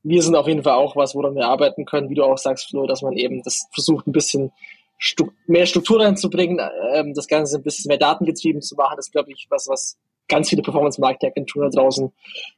wir 0.01 0.21
sind 0.23 0.35
auf 0.35 0.47
jeden 0.47 0.63
Fall 0.63 0.73
auch 0.73 0.95
was, 0.95 1.13
woran 1.13 1.35
wir 1.35 1.47
arbeiten 1.47 1.85
können, 1.85 2.09
wie 2.09 2.15
du 2.15 2.23
auch 2.23 2.37
sagst, 2.37 2.69
Flo, 2.69 2.87
dass 2.87 3.03
man 3.03 3.13
eben 3.13 3.43
das 3.43 3.67
versucht, 3.71 4.07
ein 4.07 4.11
bisschen 4.11 4.51
Stu 4.97 5.29
mehr 5.45 5.65
Struktur 5.65 6.01
reinzubringen, 6.01 6.59
ähm, 6.93 7.13
das 7.13 7.27
Ganze 7.27 7.57
ein 7.57 7.63
bisschen 7.63 7.89
mehr 7.89 7.97
datengetrieben 7.97 8.61
zu 8.61 8.75
machen. 8.75 8.95
Das 8.95 9.07
ist, 9.07 9.11
glaube 9.11 9.31
ich, 9.31 9.47
was, 9.49 9.67
was 9.67 9.97
ganz 10.27 10.49
viele 10.49 10.61
Performance-Marketing-Agenturen 10.61 11.71
draußen 11.71 12.11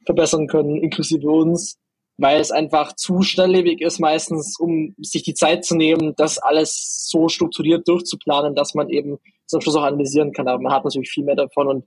verbessern 0.04 0.46
können, 0.46 0.76
inklusive 0.76 1.28
uns, 1.28 1.78
weil 2.16 2.40
es 2.40 2.50
einfach 2.50 2.94
zu 2.94 3.22
schnelllebig 3.22 3.80
ist 3.80 4.00
meistens, 4.00 4.58
um 4.58 4.94
sich 4.98 5.22
die 5.22 5.34
Zeit 5.34 5.64
zu 5.64 5.76
nehmen, 5.76 6.14
das 6.16 6.38
alles 6.38 7.06
so 7.08 7.28
strukturiert 7.28 7.86
durchzuplanen, 7.86 8.54
dass 8.54 8.74
man 8.74 8.88
eben 8.88 9.18
am 9.52 9.60
Schluss 9.60 9.76
auch 9.76 9.84
analysieren 9.84 10.32
kann. 10.32 10.48
Aber 10.48 10.60
man 10.60 10.72
hat 10.72 10.84
natürlich 10.84 11.10
viel 11.10 11.24
mehr 11.24 11.36
davon 11.36 11.68
und 11.68 11.84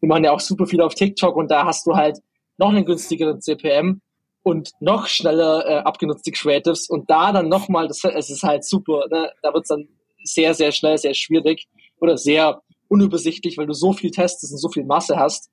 wir 0.00 0.08
machen 0.08 0.24
ja 0.24 0.32
auch 0.32 0.40
super 0.40 0.66
viel 0.66 0.80
auf 0.80 0.94
TikTok 0.94 1.36
und 1.36 1.50
da 1.50 1.64
hast 1.64 1.86
du 1.86 1.94
halt 1.94 2.18
noch 2.56 2.70
einen 2.70 2.84
günstigeren 2.84 3.40
CPM 3.40 4.00
und 4.42 4.72
noch 4.80 5.06
schneller 5.06 5.66
äh, 5.66 5.76
abgenutzte 5.78 6.30
Creatives 6.30 6.88
und 6.88 7.10
da 7.10 7.32
dann 7.32 7.48
nochmal, 7.48 7.88
das 7.88 8.04
es 8.04 8.30
ist 8.30 8.42
halt 8.42 8.64
super, 8.64 9.06
ne? 9.10 9.30
da 9.42 9.52
wird's 9.52 9.68
dann 9.68 9.88
sehr, 10.22 10.54
sehr 10.54 10.72
schnell, 10.72 10.96
sehr 10.98 11.14
schwierig 11.14 11.66
oder 12.00 12.16
sehr 12.16 12.62
unübersichtlich, 12.88 13.58
weil 13.58 13.66
du 13.66 13.72
so 13.72 13.92
viel 13.92 14.10
testest 14.10 14.52
und 14.52 14.58
so 14.58 14.68
viel 14.68 14.84
Masse 14.84 15.16
hast. 15.16 15.50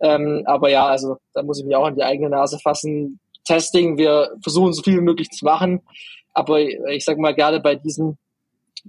Ähm, 0.00 0.42
aber 0.46 0.70
ja, 0.70 0.86
also 0.86 1.16
da 1.34 1.42
muss 1.42 1.58
ich 1.58 1.64
mich 1.64 1.76
auch 1.76 1.86
an 1.86 1.96
die 1.96 2.02
eigene 2.02 2.30
Nase 2.30 2.58
fassen. 2.58 3.20
Testing, 3.44 3.96
wir 3.96 4.30
versuchen 4.42 4.72
so 4.72 4.82
viel 4.82 4.98
wie 4.98 5.04
möglich 5.04 5.30
zu 5.30 5.44
machen, 5.44 5.82
aber 6.34 6.60
ich 6.60 7.04
sag 7.04 7.16
mal, 7.18 7.34
gerade 7.34 7.60
bei 7.60 7.76
diesen 7.76 8.18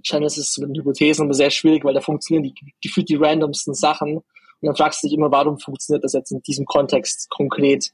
Channels 0.02 0.36
ist 0.36 0.50
es 0.50 0.58
mit 0.58 0.68
den 0.68 0.76
Hypothesen 0.76 1.24
immer 1.24 1.34
sehr 1.34 1.50
schwierig, 1.50 1.84
weil 1.84 1.94
da 1.94 2.00
funktionieren 2.00 2.44
die 2.44 2.54
gefühlt 2.82 3.08
die 3.08 3.16
randomsten 3.16 3.74
Sachen. 3.74 4.18
Und 4.18 4.66
dann 4.66 4.76
fragst 4.76 5.02
du 5.02 5.08
dich 5.08 5.16
immer, 5.16 5.30
warum 5.30 5.58
funktioniert 5.58 6.04
das 6.04 6.12
jetzt 6.12 6.32
in 6.32 6.42
diesem 6.42 6.66
Kontext 6.66 7.30
konkret? 7.30 7.90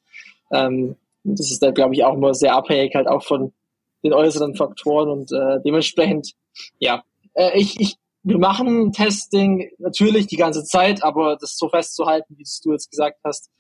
Ähm, 0.52 0.96
das 1.24 1.50
ist 1.50 1.62
da, 1.62 1.70
glaube 1.70 1.94
ich, 1.94 2.04
auch 2.04 2.14
immer 2.14 2.34
sehr 2.34 2.54
abhängig 2.54 2.94
halt 2.94 3.08
auch 3.08 3.22
von 3.22 3.52
den 4.02 4.12
äußeren 4.12 4.54
Faktoren 4.54 5.08
und 5.08 5.32
äh, 5.32 5.60
dementsprechend, 5.64 6.32
ja, 6.78 7.02
äh, 7.34 7.58
ich, 7.58 7.80
ich 7.80 7.96
wir 8.24 8.38
machen 8.38 8.92
Testing 8.92 9.70
natürlich 9.78 10.26
die 10.26 10.36
ganze 10.36 10.64
Zeit, 10.64 11.04
aber 11.04 11.36
das 11.36 11.56
so 11.56 11.68
festzuhalten, 11.68 12.36
wie 12.36 12.44
du 12.62 12.72
jetzt 12.72 12.90
gesagt 12.90 13.20
hast, 13.22 13.50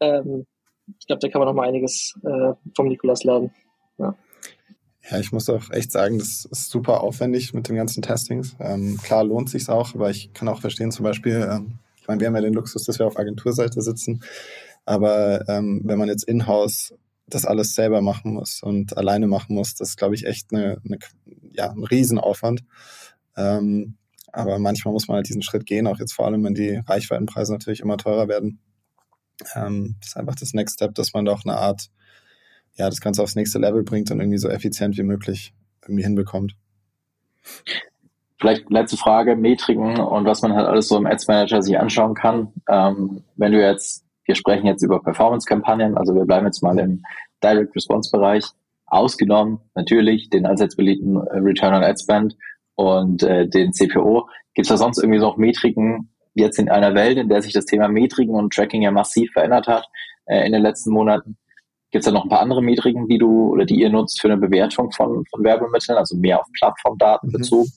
ähm, 0.00 0.46
ich 0.98 1.06
glaube, 1.06 1.20
da 1.20 1.28
kann 1.28 1.40
man 1.40 1.48
noch 1.48 1.54
mal 1.54 1.68
einiges 1.68 2.14
äh, 2.24 2.54
vom 2.74 2.88
Nikolas 2.88 3.24
lernen. 3.24 3.52
Ja. 3.98 4.16
Ja, 5.10 5.18
ich 5.18 5.32
muss 5.32 5.48
auch 5.48 5.70
echt 5.70 5.90
sagen, 5.90 6.18
das 6.18 6.44
ist 6.44 6.70
super 6.70 7.02
aufwendig 7.02 7.52
mit 7.52 7.68
den 7.68 7.74
ganzen 7.74 8.02
Testings. 8.02 8.56
Ähm, 8.60 8.98
klar 9.02 9.24
lohnt 9.24 9.50
sich's 9.50 9.68
auch, 9.68 9.94
aber 9.94 10.10
ich 10.10 10.32
kann 10.32 10.48
auch 10.48 10.60
verstehen, 10.60 10.92
zum 10.92 11.02
Beispiel, 11.02 11.48
ähm, 11.50 11.78
ich 12.00 12.06
meine, 12.06 12.20
wir 12.20 12.28
haben 12.28 12.36
ja 12.36 12.40
den 12.40 12.54
Luxus, 12.54 12.84
dass 12.84 13.00
wir 13.00 13.06
auf 13.06 13.18
Agenturseite 13.18 13.82
sitzen, 13.82 14.22
aber 14.84 15.48
ähm, 15.48 15.80
wenn 15.84 15.98
man 15.98 16.08
jetzt 16.08 16.24
in-house 16.24 16.94
das 17.26 17.44
alles 17.44 17.74
selber 17.74 18.02
machen 18.02 18.34
muss 18.34 18.62
und 18.62 18.96
alleine 18.96 19.26
machen 19.26 19.54
muss, 19.54 19.74
das 19.74 19.90
ist, 19.90 19.96
glaube 19.96 20.14
ich, 20.14 20.26
echt 20.26 20.52
eine, 20.52 20.80
eine, 20.84 20.98
ja, 21.52 21.70
ein 21.70 21.84
Riesenaufwand. 21.84 22.62
Ähm, 23.36 23.96
aber 24.32 24.58
manchmal 24.58 24.92
muss 24.92 25.08
man 25.08 25.16
halt 25.16 25.28
diesen 25.28 25.42
Schritt 25.42 25.66
gehen, 25.66 25.86
auch 25.86 25.98
jetzt 25.98 26.14
vor 26.14 26.26
allem, 26.26 26.42
wenn 26.44 26.54
die 26.54 26.80
Reichweitenpreise 26.86 27.52
natürlich 27.52 27.80
immer 27.80 27.98
teurer 27.98 28.28
werden. 28.28 28.60
Ähm, 29.54 29.96
das 30.00 30.10
ist 30.10 30.16
einfach 30.16 30.34
das 30.34 30.54
Next 30.54 30.76
Step, 30.76 30.94
dass 30.94 31.12
man 31.12 31.24
doch 31.24 31.44
eine 31.44 31.56
Art, 31.56 31.90
ja, 32.74 32.88
das 32.88 33.00
Ganze 33.00 33.22
aufs 33.22 33.36
nächste 33.36 33.58
Level 33.58 33.82
bringt 33.82 34.10
und 34.10 34.20
irgendwie 34.20 34.38
so 34.38 34.48
effizient 34.48 34.96
wie 34.96 35.02
möglich 35.02 35.54
irgendwie 35.82 36.02
hinbekommt. 36.02 36.56
Vielleicht 38.40 38.70
letzte 38.70 38.96
Frage, 38.96 39.36
Metriken 39.36 40.00
und 40.00 40.24
was 40.24 40.42
man 40.42 40.54
halt 40.54 40.66
alles 40.66 40.88
so 40.88 40.96
im 40.96 41.06
Ads 41.06 41.28
Manager 41.28 41.62
sich 41.62 41.78
anschauen 41.78 42.14
kann. 42.14 42.52
Ähm, 42.68 43.22
wenn 43.36 43.52
du 43.52 43.60
jetzt, 43.60 44.04
wir 44.24 44.34
sprechen 44.34 44.66
jetzt 44.66 44.82
über 44.82 45.02
Performance-Kampagnen, 45.02 45.96
also 45.96 46.14
wir 46.14 46.24
bleiben 46.24 46.46
jetzt 46.46 46.62
mal 46.62 46.78
im 46.78 47.02
Direct 47.42 47.74
Response 47.76 48.10
Bereich, 48.10 48.44
ausgenommen 48.86 49.60
natürlich 49.74 50.28
den 50.28 50.46
allseits 50.46 50.76
beliebten 50.76 51.16
Return 51.18 51.74
on 51.74 51.84
Ad 51.84 52.00
Spend 52.00 52.36
und 52.82 53.22
äh, 53.22 53.48
den 53.48 53.72
CPO. 53.72 54.28
Gibt 54.54 54.66
es 54.66 54.68
da 54.68 54.76
sonst 54.76 54.98
irgendwie 54.98 55.18
noch 55.18 55.36
Metriken, 55.36 56.10
jetzt 56.34 56.58
in 56.58 56.68
einer 56.68 56.94
Welt, 56.94 57.18
in 57.18 57.28
der 57.28 57.42
sich 57.42 57.52
das 57.52 57.66
Thema 57.66 57.88
Metriken 57.88 58.34
und 58.34 58.52
Tracking 58.52 58.82
ja 58.82 58.90
massiv 58.90 59.32
verändert 59.32 59.66
hat 59.66 59.86
äh, 60.26 60.46
in 60.46 60.52
den 60.52 60.62
letzten 60.62 60.90
Monaten? 60.90 61.36
Gibt 61.90 62.04
es 62.04 62.06
da 62.06 62.12
noch 62.12 62.24
ein 62.24 62.30
paar 62.30 62.40
andere 62.40 62.62
Metriken, 62.62 63.06
die 63.06 63.18
du 63.18 63.52
oder 63.52 63.66
die 63.66 63.80
ihr 63.80 63.90
nutzt 63.90 64.20
für 64.20 64.28
eine 64.28 64.38
Bewertung 64.38 64.90
von, 64.92 65.24
von 65.26 65.44
Werbemitteln, 65.44 65.98
also 65.98 66.16
mehr 66.16 66.40
auf 66.40 66.46
Plattformdaten 66.58 67.28
mhm. 67.28 67.32
bezogen? 67.32 67.70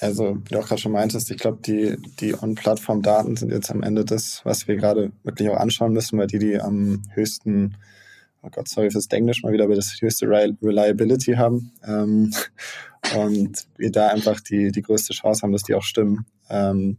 Also, 0.00 0.36
wie 0.44 0.54
du 0.54 0.60
auch 0.60 0.66
gerade 0.66 0.80
schon 0.80 0.92
meintest, 0.92 1.28
ich 1.32 1.38
glaube, 1.38 1.58
die, 1.66 1.96
die 2.20 2.40
On-Plattform-Daten 2.40 3.36
sind 3.36 3.50
jetzt 3.50 3.72
am 3.72 3.82
Ende 3.82 4.04
das, 4.04 4.42
was 4.44 4.68
wir 4.68 4.76
gerade 4.76 5.10
wirklich 5.24 5.50
auch 5.50 5.56
anschauen 5.56 5.92
müssen, 5.92 6.18
weil 6.20 6.28
die 6.28 6.38
die 6.38 6.60
am 6.60 7.02
höchsten 7.14 7.74
oh 8.42 8.48
Gott, 8.50 8.68
sorry 8.68 8.90
fürs 8.90 9.06
Englisch 9.08 9.42
mal 9.42 9.52
wieder, 9.52 9.64
aber 9.64 9.74
das 9.74 9.96
höchste 10.00 10.28
Reliability 10.28 11.34
haben. 11.34 11.72
Ähm, 11.86 12.32
und 13.16 13.68
wir 13.76 13.90
da 13.90 14.08
einfach 14.08 14.40
die, 14.40 14.72
die 14.72 14.82
größte 14.82 15.12
Chance 15.12 15.42
haben, 15.42 15.52
dass 15.52 15.62
die 15.62 15.74
auch 15.74 15.82
stimmen. 15.82 16.26
Ähm, 16.48 16.98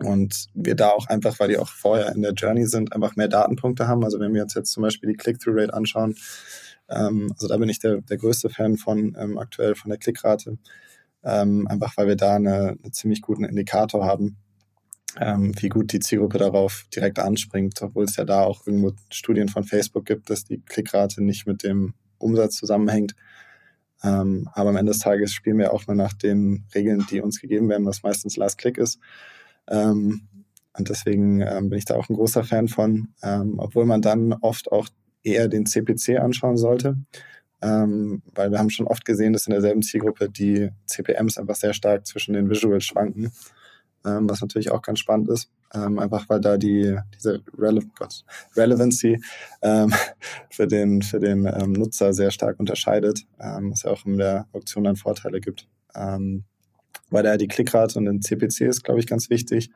Und 0.00 0.46
wir 0.54 0.76
da 0.76 0.90
auch 0.90 1.08
einfach, 1.08 1.40
weil 1.40 1.48
die 1.48 1.58
auch 1.58 1.68
vorher 1.68 2.14
in 2.14 2.22
der 2.22 2.32
Journey 2.32 2.66
sind, 2.66 2.92
einfach 2.92 3.16
mehr 3.16 3.26
Datenpunkte 3.26 3.88
haben. 3.88 4.04
Also 4.04 4.20
wenn 4.20 4.32
wir 4.32 4.42
uns 4.42 4.54
jetzt 4.54 4.70
zum 4.70 4.84
Beispiel 4.84 5.10
die 5.10 5.16
Click-Through-Rate 5.16 5.74
anschauen, 5.74 6.14
ähm, 6.88 7.32
also 7.32 7.48
da 7.48 7.56
bin 7.56 7.68
ich 7.68 7.80
der, 7.80 8.00
der 8.02 8.16
größte 8.16 8.48
Fan 8.48 8.76
von 8.76 9.16
ähm, 9.18 9.38
aktuell 9.38 9.74
von 9.74 9.90
der 9.90 9.98
Klickrate. 9.98 10.56
Ähm, 11.24 11.66
einfach 11.66 11.96
weil 11.96 12.06
wir 12.06 12.16
da 12.16 12.36
eine, 12.36 12.76
einen 12.80 12.92
ziemlich 12.92 13.22
guten 13.22 13.44
Indikator 13.44 14.06
haben, 14.06 14.36
ähm, 15.18 15.52
wie 15.58 15.68
gut 15.68 15.92
die 15.92 15.98
Zielgruppe 15.98 16.38
darauf 16.38 16.84
direkt 16.94 17.18
anspringt, 17.18 17.82
obwohl 17.82 18.04
es 18.04 18.14
ja 18.14 18.24
da 18.24 18.42
auch 18.42 18.64
irgendwo 18.68 18.92
Studien 19.10 19.48
von 19.48 19.64
Facebook 19.64 20.04
gibt, 20.06 20.30
dass 20.30 20.44
die 20.44 20.60
Klickrate 20.60 21.24
nicht 21.24 21.44
mit 21.48 21.64
dem 21.64 21.94
Umsatz 22.18 22.54
zusammenhängt. 22.54 23.16
Ähm, 24.02 24.48
aber 24.52 24.70
am 24.70 24.76
Ende 24.76 24.92
des 24.92 25.00
Tages 25.00 25.32
spielen 25.32 25.58
wir 25.58 25.72
auch 25.72 25.86
nur 25.86 25.96
nach 25.96 26.12
den 26.12 26.64
Regeln, 26.74 27.04
die 27.10 27.20
uns 27.20 27.40
gegeben 27.40 27.68
werden, 27.68 27.86
was 27.86 28.02
meistens 28.02 28.36
Last 28.36 28.58
Click 28.58 28.78
ist. 28.78 29.00
Ähm, 29.68 30.28
und 30.78 30.88
deswegen 30.88 31.40
ähm, 31.40 31.70
bin 31.70 31.78
ich 31.78 31.84
da 31.84 31.96
auch 31.96 32.08
ein 32.08 32.14
großer 32.14 32.44
Fan 32.44 32.68
von, 32.68 33.08
ähm, 33.22 33.54
obwohl 33.58 33.84
man 33.84 34.00
dann 34.00 34.32
oft 34.32 34.70
auch 34.70 34.88
eher 35.24 35.48
den 35.48 35.66
CPC 35.66 36.20
anschauen 36.20 36.56
sollte, 36.56 36.96
ähm, 37.60 38.22
weil 38.34 38.52
wir 38.52 38.58
haben 38.58 38.70
schon 38.70 38.86
oft 38.86 39.04
gesehen, 39.04 39.32
dass 39.32 39.46
in 39.46 39.52
derselben 39.52 39.82
Zielgruppe 39.82 40.30
die 40.30 40.70
CPMs 40.86 41.38
einfach 41.38 41.56
sehr 41.56 41.74
stark 41.74 42.06
zwischen 42.06 42.34
den 42.34 42.48
Visuals 42.48 42.84
schwanken, 42.84 43.32
ähm, 44.16 44.28
was 44.28 44.40
natürlich 44.40 44.70
auch 44.70 44.82
ganz 44.82 44.98
spannend 45.00 45.28
ist, 45.28 45.50
ähm, 45.74 45.98
einfach 45.98 46.28
weil 46.28 46.40
da 46.40 46.56
die 46.56 46.96
diese 47.14 47.42
Rele 47.58 47.82
Gott, 47.98 48.24
Relevancy 48.56 49.20
ähm, 49.62 49.92
für 50.50 50.66
den 50.66 51.02
für 51.02 51.20
den 51.20 51.46
ähm, 51.46 51.72
Nutzer 51.72 52.12
sehr 52.12 52.30
stark 52.30 52.58
unterscheidet, 52.58 53.26
ähm, 53.40 53.72
was 53.72 53.82
ja 53.82 53.90
auch 53.90 54.04
in 54.06 54.18
der 54.18 54.46
Auktion 54.52 54.84
dann 54.84 54.96
Vorteile 54.96 55.40
gibt. 55.40 55.68
Ähm, 55.94 56.44
weil 57.10 57.22
da 57.22 57.36
die 57.36 57.48
Klickrate 57.48 57.98
und 57.98 58.04
den 58.04 58.20
CPC 58.22 58.62
ist, 58.62 58.84
glaube 58.84 59.00
ich, 59.00 59.06
ganz 59.06 59.30
wichtig. 59.30 59.70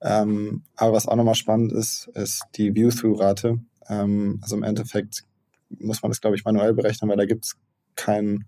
Aber 0.00 0.92
was 0.92 1.08
auch 1.08 1.16
nochmal 1.16 1.34
spannend 1.34 1.72
ist, 1.72 2.08
ist 2.14 2.44
die 2.54 2.72
View-Through-Rate. 2.74 3.58
Also 3.88 4.56
im 4.56 4.62
Endeffekt 4.62 5.24
muss 5.70 6.02
man 6.02 6.10
das, 6.10 6.20
glaube 6.20 6.36
ich, 6.36 6.44
manuell 6.44 6.74
berechnen, 6.74 7.10
weil 7.10 7.16
da 7.16 7.26
gibt 7.26 7.46
es 7.46 7.56
keinen, 7.96 8.44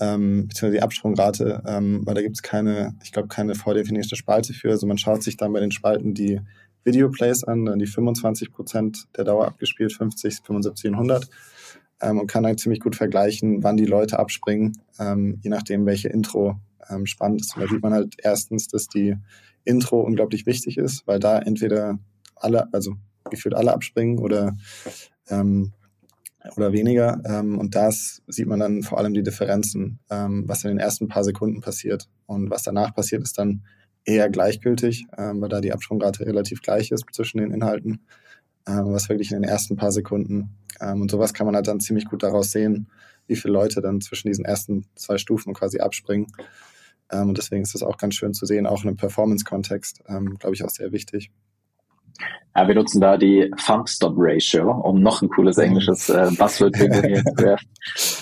ähm, 0.00 0.48
beziehungsweise 0.48 0.76
die 0.76 0.82
Absprungrate, 0.82 1.62
ähm, 1.66 2.02
weil 2.04 2.14
da 2.14 2.22
gibt 2.22 2.36
es 2.36 2.42
keine, 2.42 2.94
ich 3.02 3.12
glaube, 3.12 3.28
keine 3.28 3.54
vordefinierte 3.54 4.16
Spalte 4.16 4.52
für. 4.52 4.70
Also 4.70 4.86
man 4.86 4.98
schaut 4.98 5.22
sich 5.22 5.36
dann 5.36 5.52
bei 5.52 5.60
den 5.60 5.72
Spalten 5.72 6.14
die 6.14 6.40
Video-Plays 6.84 7.44
an, 7.44 7.64
dann 7.66 7.78
die 7.78 7.86
25 7.86 8.52
Prozent 8.52 9.06
der 9.16 9.24
Dauer 9.24 9.46
abgespielt, 9.46 9.92
50, 9.92 10.40
75 10.44 10.90
und 10.90 10.94
100 10.94 11.28
ähm, 12.00 12.20
und 12.20 12.26
kann 12.26 12.44
dann 12.44 12.58
ziemlich 12.58 12.80
gut 12.80 12.96
vergleichen, 12.96 13.62
wann 13.62 13.76
die 13.76 13.86
Leute 13.86 14.18
abspringen, 14.18 14.72
ähm, 14.98 15.38
je 15.42 15.50
nachdem, 15.50 15.86
welche 15.86 16.08
Intro 16.08 16.56
ähm, 16.88 17.06
spannend 17.06 17.40
ist. 17.42 17.56
Und 17.56 17.62
da 17.62 17.68
sieht 17.68 17.82
man 17.82 17.92
halt 17.92 18.16
erstens, 18.22 18.68
dass 18.68 18.88
die 18.88 19.16
Intro 19.64 20.00
unglaublich 20.00 20.46
wichtig 20.46 20.78
ist, 20.78 21.06
weil 21.06 21.18
da 21.18 21.38
entweder 21.38 21.98
alle, 22.36 22.72
also 22.72 22.94
gefühlt 23.30 23.54
alle 23.54 23.72
abspringen 23.72 24.18
oder 24.18 24.56
ähm, 25.28 25.72
oder 26.56 26.72
weniger. 26.72 27.20
Ähm, 27.24 27.58
und 27.58 27.74
das 27.74 28.22
sieht 28.26 28.46
man 28.46 28.60
dann 28.60 28.82
vor 28.82 28.98
allem 28.98 29.14
die 29.14 29.22
Differenzen, 29.22 29.98
ähm, 30.10 30.44
was 30.46 30.64
in 30.64 30.68
den 30.68 30.78
ersten 30.78 31.08
paar 31.08 31.24
Sekunden 31.24 31.60
passiert. 31.60 32.08
Und 32.26 32.50
was 32.50 32.62
danach 32.62 32.94
passiert, 32.94 33.22
ist 33.22 33.38
dann 33.38 33.62
eher 34.04 34.30
gleichgültig, 34.30 35.06
ähm, 35.16 35.40
weil 35.40 35.48
da 35.48 35.60
die 35.60 35.72
Absprungrate 35.72 36.26
relativ 36.26 36.62
gleich 36.62 36.90
ist 36.90 37.04
zwischen 37.12 37.38
den 37.38 37.50
Inhalten, 37.50 38.00
ähm, 38.66 38.92
was 38.92 39.08
wirklich 39.08 39.32
in 39.32 39.42
den 39.42 39.50
ersten 39.50 39.76
paar 39.76 39.92
Sekunden. 39.92 40.56
Ähm, 40.80 41.02
und 41.02 41.10
sowas 41.10 41.34
kann 41.34 41.46
man 41.46 41.54
halt 41.54 41.68
dann 41.68 41.80
ziemlich 41.80 42.06
gut 42.06 42.22
daraus 42.22 42.50
sehen, 42.50 42.88
wie 43.26 43.36
viele 43.36 43.52
Leute 43.52 43.80
dann 43.82 44.00
zwischen 44.00 44.28
diesen 44.28 44.44
ersten 44.44 44.86
zwei 44.94 45.18
Stufen 45.18 45.52
quasi 45.52 45.80
abspringen. 45.80 46.28
Ähm, 47.10 47.28
und 47.28 47.38
deswegen 47.38 47.62
ist 47.62 47.74
das 47.74 47.82
auch 47.82 47.98
ganz 47.98 48.14
schön 48.14 48.32
zu 48.32 48.46
sehen, 48.46 48.66
auch 48.66 48.82
in 48.82 48.88
einem 48.88 48.96
Performance-Kontext, 48.96 50.04
glaube 50.04 50.54
ich, 50.54 50.64
auch 50.64 50.70
sehr 50.70 50.92
wichtig. 50.92 51.30
Ja, 52.56 52.66
wir 52.66 52.74
nutzen 52.74 53.00
da 53.00 53.16
die 53.16 53.50
Thumb-Stop-Ratio, 53.64 54.70
um 54.70 55.00
noch 55.00 55.22
ein 55.22 55.28
cooles 55.28 55.58
englisches 55.58 56.08
äh, 56.08 56.30
Buzzword 56.38 56.76
zu 56.76 56.88
werfen. 56.88 57.68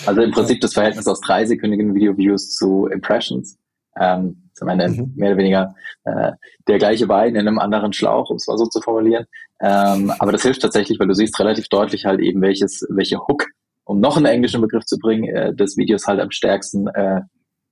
Also 0.05 0.21
im 0.21 0.31
Prinzip 0.31 0.61
das 0.61 0.73
Verhältnis 0.73 1.07
aus 1.07 1.21
dreisekündigen 1.21 1.95
Video-Views 1.95 2.55
zu 2.55 2.87
Impressions. 2.87 3.57
Ähm, 3.99 4.47
am 4.61 4.69
Ende 4.69 4.89
mhm. 4.89 5.13
mehr 5.15 5.29
oder 5.29 5.37
weniger 5.37 5.75
äh, 6.03 6.31
der 6.67 6.77
gleiche 6.77 7.07
Wein 7.09 7.35
in 7.35 7.47
einem 7.47 7.59
anderen 7.59 7.93
Schlauch, 7.93 8.29
um 8.29 8.37
es 8.37 8.47
mal 8.47 8.57
so 8.57 8.65
zu 8.65 8.81
formulieren. 8.81 9.25
Ähm, 9.61 10.11
aber 10.19 10.31
das 10.31 10.43
hilft 10.43 10.61
tatsächlich, 10.61 10.99
weil 10.99 11.07
du 11.07 11.13
siehst 11.13 11.39
relativ 11.39 11.67
deutlich 11.67 12.05
halt 12.05 12.19
eben, 12.19 12.41
welches, 12.41 12.85
welche 12.89 13.19
Hook, 13.19 13.45
um 13.85 13.99
noch 13.99 14.17
einen 14.17 14.25
englischen 14.25 14.61
Begriff 14.61 14.85
zu 14.85 14.97
bringen, 14.97 15.25
äh, 15.25 15.53
des 15.53 15.77
Videos 15.77 16.07
halt 16.07 16.19
am 16.19 16.31
stärksten 16.31 16.87
äh, 16.87 17.21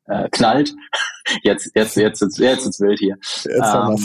äh, 0.07 0.29
knallt. 0.29 0.73
Jetzt, 1.41 1.71
jetzt, 1.73 1.97
jetzt, 1.97 2.21
jetzt, 2.21 2.37
jetzt 2.37 2.67
ist 2.67 2.79
wild 2.79 2.99
hier. 2.99 3.15
Ähm, 3.49 3.97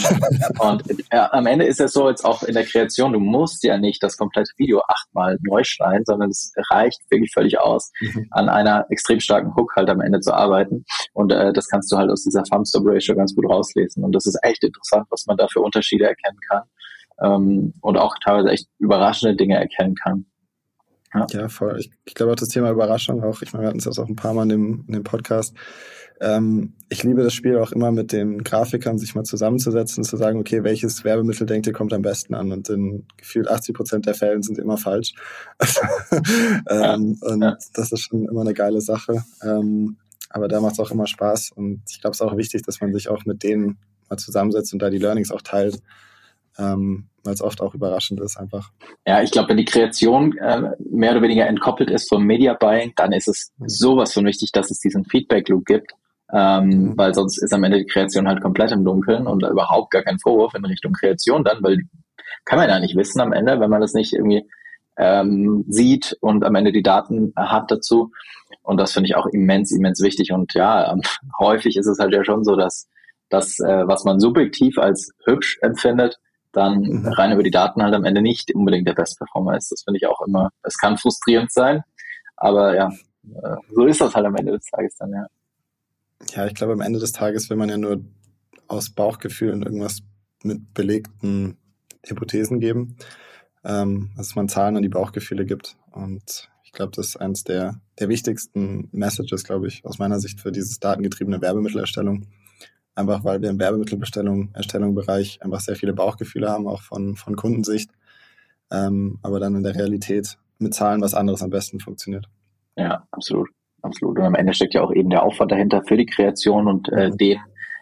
und 0.58 0.82
ja, 1.12 1.30
am 1.34 1.44
Ende 1.44 1.66
ist 1.66 1.78
es 1.78 1.92
so, 1.92 2.08
jetzt 2.08 2.24
auch 2.24 2.42
in 2.42 2.54
der 2.54 2.64
Kreation, 2.64 3.12
du 3.12 3.20
musst 3.20 3.62
ja 3.62 3.76
nicht 3.76 4.02
das 4.02 4.16
komplette 4.16 4.50
Video 4.56 4.80
achtmal 4.88 5.36
neu 5.42 5.62
schneiden, 5.62 6.06
sondern 6.06 6.30
es 6.30 6.54
reicht 6.70 6.98
wirklich 7.10 7.30
völlig 7.30 7.60
aus, 7.60 7.92
mhm. 8.00 8.26
an 8.30 8.48
einer 8.48 8.86
extrem 8.88 9.20
starken 9.20 9.54
Hook 9.54 9.74
halt 9.76 9.90
am 9.90 10.00
Ende 10.00 10.20
zu 10.20 10.32
arbeiten. 10.32 10.86
Und 11.12 11.30
äh, 11.30 11.52
das 11.52 11.68
kannst 11.68 11.92
du 11.92 11.98
halt 11.98 12.10
aus 12.10 12.22
dieser 12.22 12.42
Thumb-Stop 12.42 12.84
Ratio 12.86 13.14
ganz 13.14 13.34
gut 13.34 13.44
rauslesen. 13.50 14.02
Und 14.02 14.12
das 14.14 14.24
ist 14.24 14.38
echt 14.40 14.64
interessant, 14.64 15.06
was 15.10 15.26
man 15.26 15.36
da 15.36 15.46
für 15.46 15.60
Unterschiede 15.60 16.06
erkennen 16.06 16.38
kann. 16.48 16.62
Ähm, 17.22 17.74
und 17.82 17.98
auch 17.98 18.14
teilweise 18.24 18.48
echt 18.48 18.66
überraschende 18.78 19.36
Dinge 19.36 19.56
erkennen 19.56 19.94
kann. 19.94 20.24
Ja, 21.14 21.26
ja 21.30 21.48
voll. 21.48 21.78
Ich, 21.78 21.90
ich 22.04 22.14
glaube 22.14 22.32
auch 22.32 22.36
das 22.36 22.48
Thema 22.48 22.70
Überraschung 22.70 23.22
auch, 23.22 23.42
ich 23.42 23.52
meine, 23.52 23.64
wir 23.64 23.68
hatten 23.68 23.78
es 23.78 23.84
jetzt 23.84 23.98
auch 23.98 24.08
ein 24.08 24.16
paar 24.16 24.34
Mal 24.34 24.44
in 24.44 24.48
dem, 24.48 24.84
in 24.86 24.94
dem 24.94 25.02
Podcast. 25.02 25.54
Ähm, 26.20 26.74
ich 26.90 27.02
liebe 27.02 27.22
das 27.22 27.32
Spiel 27.32 27.56
auch 27.56 27.72
immer 27.72 27.90
mit 27.92 28.12
den 28.12 28.44
Grafikern, 28.44 28.98
sich 28.98 29.14
mal 29.14 29.24
zusammenzusetzen 29.24 30.02
und 30.02 30.04
zu 30.04 30.16
sagen, 30.18 30.38
okay, 30.38 30.62
welches 30.62 31.02
Werbemittel 31.02 31.46
denkt 31.46 31.66
ihr 31.66 31.72
kommt 31.72 31.92
am 31.94 32.02
besten 32.02 32.34
an? 32.34 32.52
Und 32.52 32.68
in 32.68 33.06
gefühlt 33.16 33.48
80 33.48 33.74
Prozent 33.74 34.06
der 34.06 34.14
Fällen 34.14 34.42
sind 34.42 34.58
immer 34.58 34.76
falsch. 34.76 35.14
ähm, 36.68 36.68
ja, 36.70 36.94
und 36.94 37.42
ja. 37.42 37.56
das 37.72 37.92
ist 37.92 38.02
schon 38.02 38.28
immer 38.28 38.42
eine 38.42 38.54
geile 38.54 38.82
Sache. 38.82 39.24
Ähm, 39.42 39.96
aber 40.28 40.46
da 40.46 40.60
macht 40.60 40.74
es 40.74 40.80
auch 40.80 40.90
immer 40.90 41.06
Spaß. 41.06 41.52
Und 41.56 41.82
ich 41.88 42.00
glaube, 42.00 42.12
es 42.12 42.20
ist 42.20 42.26
auch 42.26 42.36
wichtig, 42.36 42.62
dass 42.62 42.80
man 42.80 42.92
sich 42.92 43.08
auch 43.08 43.24
mit 43.24 43.42
denen 43.42 43.78
mal 44.10 44.18
zusammensetzt 44.18 44.72
und 44.74 44.80
da 44.80 44.90
die 44.90 44.98
Learnings 44.98 45.32
auch 45.32 45.42
teilt 45.42 45.80
ähm, 46.58 47.06
weil 47.24 47.34
es 47.34 47.42
oft 47.42 47.60
auch 47.60 47.74
überraschend 47.74 48.20
ist 48.20 48.36
einfach. 48.36 48.70
Ja, 49.06 49.22
ich 49.22 49.30
glaube, 49.30 49.50
wenn 49.50 49.56
die 49.56 49.64
Kreation 49.64 50.36
äh, 50.38 50.70
mehr 50.90 51.12
oder 51.12 51.22
weniger 51.22 51.46
entkoppelt 51.46 51.90
ist 51.90 52.08
vom 52.08 52.24
Media 52.24 52.54
Buying, 52.54 52.92
dann 52.96 53.12
ist 53.12 53.28
es 53.28 53.52
mhm. 53.58 53.68
sowas 53.68 54.12
von 54.12 54.24
wichtig, 54.24 54.52
dass 54.52 54.70
es 54.70 54.78
diesen 54.78 55.04
Feedback 55.04 55.48
Loop 55.48 55.66
gibt, 55.66 55.92
ähm, 56.32 56.68
mhm. 56.68 56.98
weil 56.98 57.14
sonst 57.14 57.42
ist 57.42 57.52
am 57.52 57.64
Ende 57.64 57.78
die 57.78 57.86
Kreation 57.86 58.26
halt 58.26 58.40
komplett 58.40 58.72
im 58.72 58.84
Dunkeln 58.84 59.26
und 59.26 59.42
überhaupt 59.42 59.90
gar 59.90 60.02
kein 60.02 60.18
Vorwurf 60.18 60.54
in 60.54 60.64
Richtung 60.64 60.92
Kreation 60.92 61.44
dann, 61.44 61.62
weil 61.62 61.78
kann 62.44 62.58
man 62.58 62.68
ja 62.68 62.80
nicht 62.80 62.96
wissen 62.96 63.20
am 63.20 63.32
Ende, 63.32 63.60
wenn 63.60 63.70
man 63.70 63.80
das 63.80 63.92
nicht 63.92 64.12
irgendwie 64.12 64.48
ähm, 64.96 65.64
sieht 65.68 66.16
und 66.20 66.44
am 66.44 66.54
Ende 66.54 66.72
die 66.72 66.82
Daten 66.82 67.32
hat 67.36 67.70
dazu. 67.70 68.12
Und 68.62 68.78
das 68.78 68.92
finde 68.92 69.08
ich 69.08 69.16
auch 69.16 69.26
immens, 69.26 69.72
immens 69.72 70.02
wichtig. 70.02 70.32
Und 70.32 70.54
ja, 70.54 70.92
ähm, 70.92 71.02
häufig 71.38 71.76
ist 71.76 71.86
es 71.86 71.98
halt 71.98 72.12
ja 72.12 72.24
schon 72.24 72.44
so, 72.44 72.56
dass 72.56 72.88
das, 73.28 73.58
äh, 73.60 73.86
was 73.86 74.04
man 74.04 74.20
subjektiv 74.20 74.78
als 74.78 75.12
hübsch 75.24 75.58
empfindet, 75.62 76.18
dann 76.52 76.80
mhm. 76.80 77.06
rein 77.08 77.32
über 77.32 77.42
die 77.42 77.50
Daten 77.50 77.82
halt 77.82 77.94
am 77.94 78.04
Ende 78.04 78.22
nicht 78.22 78.54
unbedingt 78.54 78.86
der 78.86 78.94
Best 78.94 79.18
Performer 79.18 79.56
ist. 79.56 79.70
Das 79.70 79.82
finde 79.82 79.98
ich 79.98 80.06
auch 80.06 80.20
immer, 80.26 80.50
es 80.62 80.76
kann 80.78 80.98
frustrierend 80.98 81.52
sein, 81.52 81.82
aber 82.36 82.74
ja, 82.74 82.90
äh, 83.42 83.56
so 83.74 83.86
ist 83.86 84.00
das 84.00 84.14
halt 84.14 84.26
am 84.26 84.36
Ende 84.36 84.52
des 84.52 84.64
Tages 84.66 84.96
dann, 84.96 85.12
ja. 85.12 85.26
Ja, 86.34 86.46
ich 86.46 86.54
glaube, 86.54 86.74
am 86.74 86.80
Ende 86.80 86.98
des 86.98 87.12
Tages 87.12 87.48
will 87.48 87.56
man 87.56 87.70
ja 87.70 87.78
nur 87.78 88.04
aus 88.68 88.90
Bauchgefühl 88.90 89.52
und 89.52 89.64
irgendwas 89.64 90.00
mit 90.42 90.74
belegten 90.74 91.56
Hypothesen 92.06 92.60
geben, 92.60 92.96
ähm, 93.64 94.10
dass 94.16 94.34
man 94.34 94.48
Zahlen 94.48 94.76
an 94.76 94.82
die 94.82 94.88
Bauchgefühle 94.88 95.44
gibt. 95.44 95.76
Und 95.92 96.50
ich 96.64 96.72
glaube, 96.72 96.92
das 96.94 97.08
ist 97.08 97.16
eines 97.16 97.44
der, 97.44 97.80
der 97.98 98.08
wichtigsten 98.08 98.88
Messages, 98.92 99.44
glaube 99.44 99.66
ich, 99.66 99.84
aus 99.84 99.98
meiner 99.98 100.20
Sicht 100.20 100.40
für 100.40 100.52
dieses 100.52 100.78
datengetriebene 100.78 101.40
Werbemittelerstellung 101.40 102.26
einfach 103.00 103.24
weil 103.24 103.42
wir 103.42 103.50
im 103.50 103.58
Werbemittelbestellung, 103.58 104.50
Erstellungsbereich 104.52 105.42
einfach 105.42 105.60
sehr 105.60 105.76
viele 105.76 105.92
Bauchgefühle 105.92 106.48
haben, 106.48 106.68
auch 106.68 106.82
von, 106.82 107.16
von 107.16 107.36
Kundensicht, 107.36 107.90
ähm, 108.70 109.18
aber 109.22 109.40
dann 109.40 109.56
in 109.56 109.62
der 109.62 109.74
Realität 109.74 110.38
mit 110.58 110.74
Zahlen 110.74 111.00
was 111.00 111.14
anderes 111.14 111.42
am 111.42 111.50
besten 111.50 111.80
funktioniert. 111.80 112.26
Ja, 112.76 113.06
absolut, 113.10 113.48
absolut. 113.82 114.18
Und 114.18 114.24
am 114.24 114.34
Ende 114.34 114.54
steckt 114.54 114.74
ja 114.74 114.82
auch 114.82 114.92
eben 114.92 115.10
der 115.10 115.22
Aufwand 115.22 115.50
dahinter 115.50 115.82
für 115.82 115.96
die 115.96 116.06
Kreation 116.06 116.68
und 116.68 116.88
äh, 116.90 117.10
den 117.10 117.38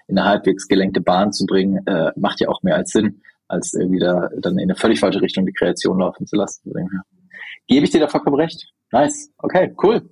in 0.07 0.17
eine 0.17 0.27
halbwegs 0.27 0.69
gelenkte 0.69 1.03
Bahn 1.03 1.33
zu 1.33 1.45
bringen, 1.45 1.87
äh, 1.87 2.13
macht 2.17 2.41
ja 2.41 2.49
auch 2.49 2.63
mehr 2.63 2.77
als 2.77 2.93
Sinn, 2.93 3.21
als 3.47 3.75
irgendwie 3.75 3.99
da 3.99 4.31
dann 4.41 4.55
in 4.55 4.71
eine 4.71 4.75
völlig 4.75 5.01
falsche 5.01 5.21
Richtung 5.21 5.45
die 5.45 5.53
Kreation 5.53 5.99
laufen 5.99 6.27
zu 6.27 6.37
lassen. 6.37 6.73
Gebe 7.67 7.85
ich 7.85 7.91
dir 7.91 8.01
da 8.01 8.09
vollkommen 8.09 8.37
recht. 8.37 8.73
Nice. 8.91 9.31
Okay, 9.37 9.75
cool 9.83 10.09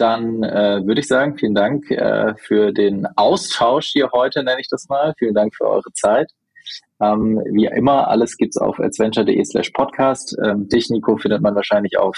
dann 0.00 0.42
äh, 0.42 0.84
würde 0.84 1.00
ich 1.00 1.08
sagen, 1.08 1.36
vielen 1.36 1.54
Dank 1.54 1.90
äh, 1.90 2.34
für 2.36 2.72
den 2.72 3.06
Austausch 3.16 3.88
hier 3.88 4.10
heute, 4.12 4.42
nenne 4.42 4.60
ich 4.60 4.68
das 4.68 4.88
mal. 4.88 5.14
Vielen 5.18 5.34
Dank 5.34 5.54
für 5.54 5.66
eure 5.66 5.92
Zeit. 5.92 6.30
Ähm, 7.00 7.42
wie 7.52 7.66
immer, 7.66 8.08
alles 8.08 8.36
gibt's 8.36 8.56
auf 8.56 8.78
adventure.de 8.78 9.44
slash 9.44 9.70
podcast. 9.70 10.36
Ähm, 10.44 10.68
dich, 10.68 10.90
Nico, 10.90 11.16
findet 11.16 11.42
man 11.42 11.54
wahrscheinlich 11.54 11.98
auf 11.98 12.16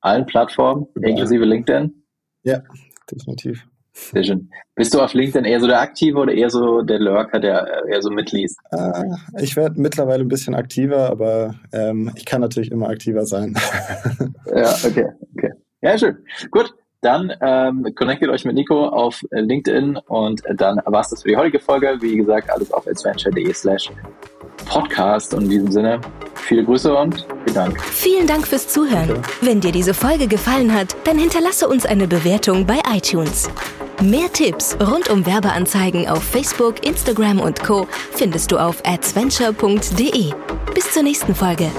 allen 0.00 0.26
Plattformen, 0.26 0.86
ja. 1.00 1.08
inklusive 1.08 1.44
LinkedIn. 1.44 2.04
Ja, 2.42 2.62
definitiv. 3.10 3.66
Sehr 3.92 4.22
schön. 4.22 4.50
Bist 4.76 4.94
du 4.94 5.00
auf 5.00 5.14
LinkedIn 5.14 5.44
eher 5.44 5.60
so 5.60 5.66
der 5.66 5.80
Aktive 5.80 6.18
oder 6.18 6.32
eher 6.32 6.48
so 6.48 6.82
der 6.82 7.00
Lurker, 7.00 7.40
der 7.40 7.84
eher 7.88 8.00
so 8.00 8.10
mitliest? 8.10 8.56
Äh, 8.70 9.04
ich 9.42 9.56
werde 9.56 9.80
mittlerweile 9.80 10.22
ein 10.22 10.28
bisschen 10.28 10.54
aktiver, 10.54 11.10
aber 11.10 11.56
ähm, 11.72 12.10
ich 12.14 12.24
kann 12.24 12.40
natürlich 12.40 12.70
immer 12.70 12.88
aktiver 12.88 13.26
sein. 13.26 13.54
ja, 14.46 14.74
okay, 14.84 15.08
okay. 15.36 15.52
Ja, 15.82 15.98
schön. 15.98 16.18
Gut, 16.50 16.74
dann 17.00 17.32
ähm, 17.40 17.86
connectet 17.94 18.28
euch 18.28 18.44
mit 18.44 18.54
Nico 18.54 18.86
auf 18.86 19.22
LinkedIn 19.30 19.96
und 20.06 20.42
dann 20.54 20.80
war 20.84 21.00
es 21.00 21.10
das 21.10 21.22
für 21.22 21.28
die 21.28 21.36
heutige 21.36 21.60
Folge. 21.60 21.96
Wie 22.00 22.16
gesagt, 22.16 22.50
alles 22.50 22.72
auf 22.72 22.86
adventure.de 22.86 23.52
slash 23.52 23.90
Podcast. 24.66 25.34
Und 25.34 25.44
in 25.44 25.50
diesem 25.50 25.72
Sinne, 25.72 26.00
viele 26.34 26.64
Grüße 26.64 26.94
und 26.94 27.26
vielen 27.44 27.54
Dank. 27.54 27.82
Vielen 27.82 28.26
Dank 28.26 28.46
fürs 28.46 28.68
Zuhören. 28.68 29.10
Okay. 29.10 29.22
Wenn 29.40 29.60
dir 29.60 29.72
diese 29.72 29.94
Folge 29.94 30.26
gefallen 30.26 30.72
hat, 30.74 30.96
dann 31.04 31.18
hinterlasse 31.18 31.68
uns 31.68 31.86
eine 31.86 32.06
Bewertung 32.06 32.66
bei 32.66 32.80
iTunes. 32.94 33.50
Mehr 34.02 34.32
Tipps 34.32 34.76
rund 34.80 35.10
um 35.10 35.26
Werbeanzeigen 35.26 36.08
auf 36.08 36.22
Facebook, 36.22 36.86
Instagram 36.86 37.40
und 37.40 37.62
Co. 37.62 37.86
findest 38.12 38.50
du 38.50 38.58
auf 38.58 38.82
adventure.de. 38.86 40.32
Bis 40.74 40.92
zur 40.92 41.02
nächsten 41.02 41.34
Folge. 41.34 41.70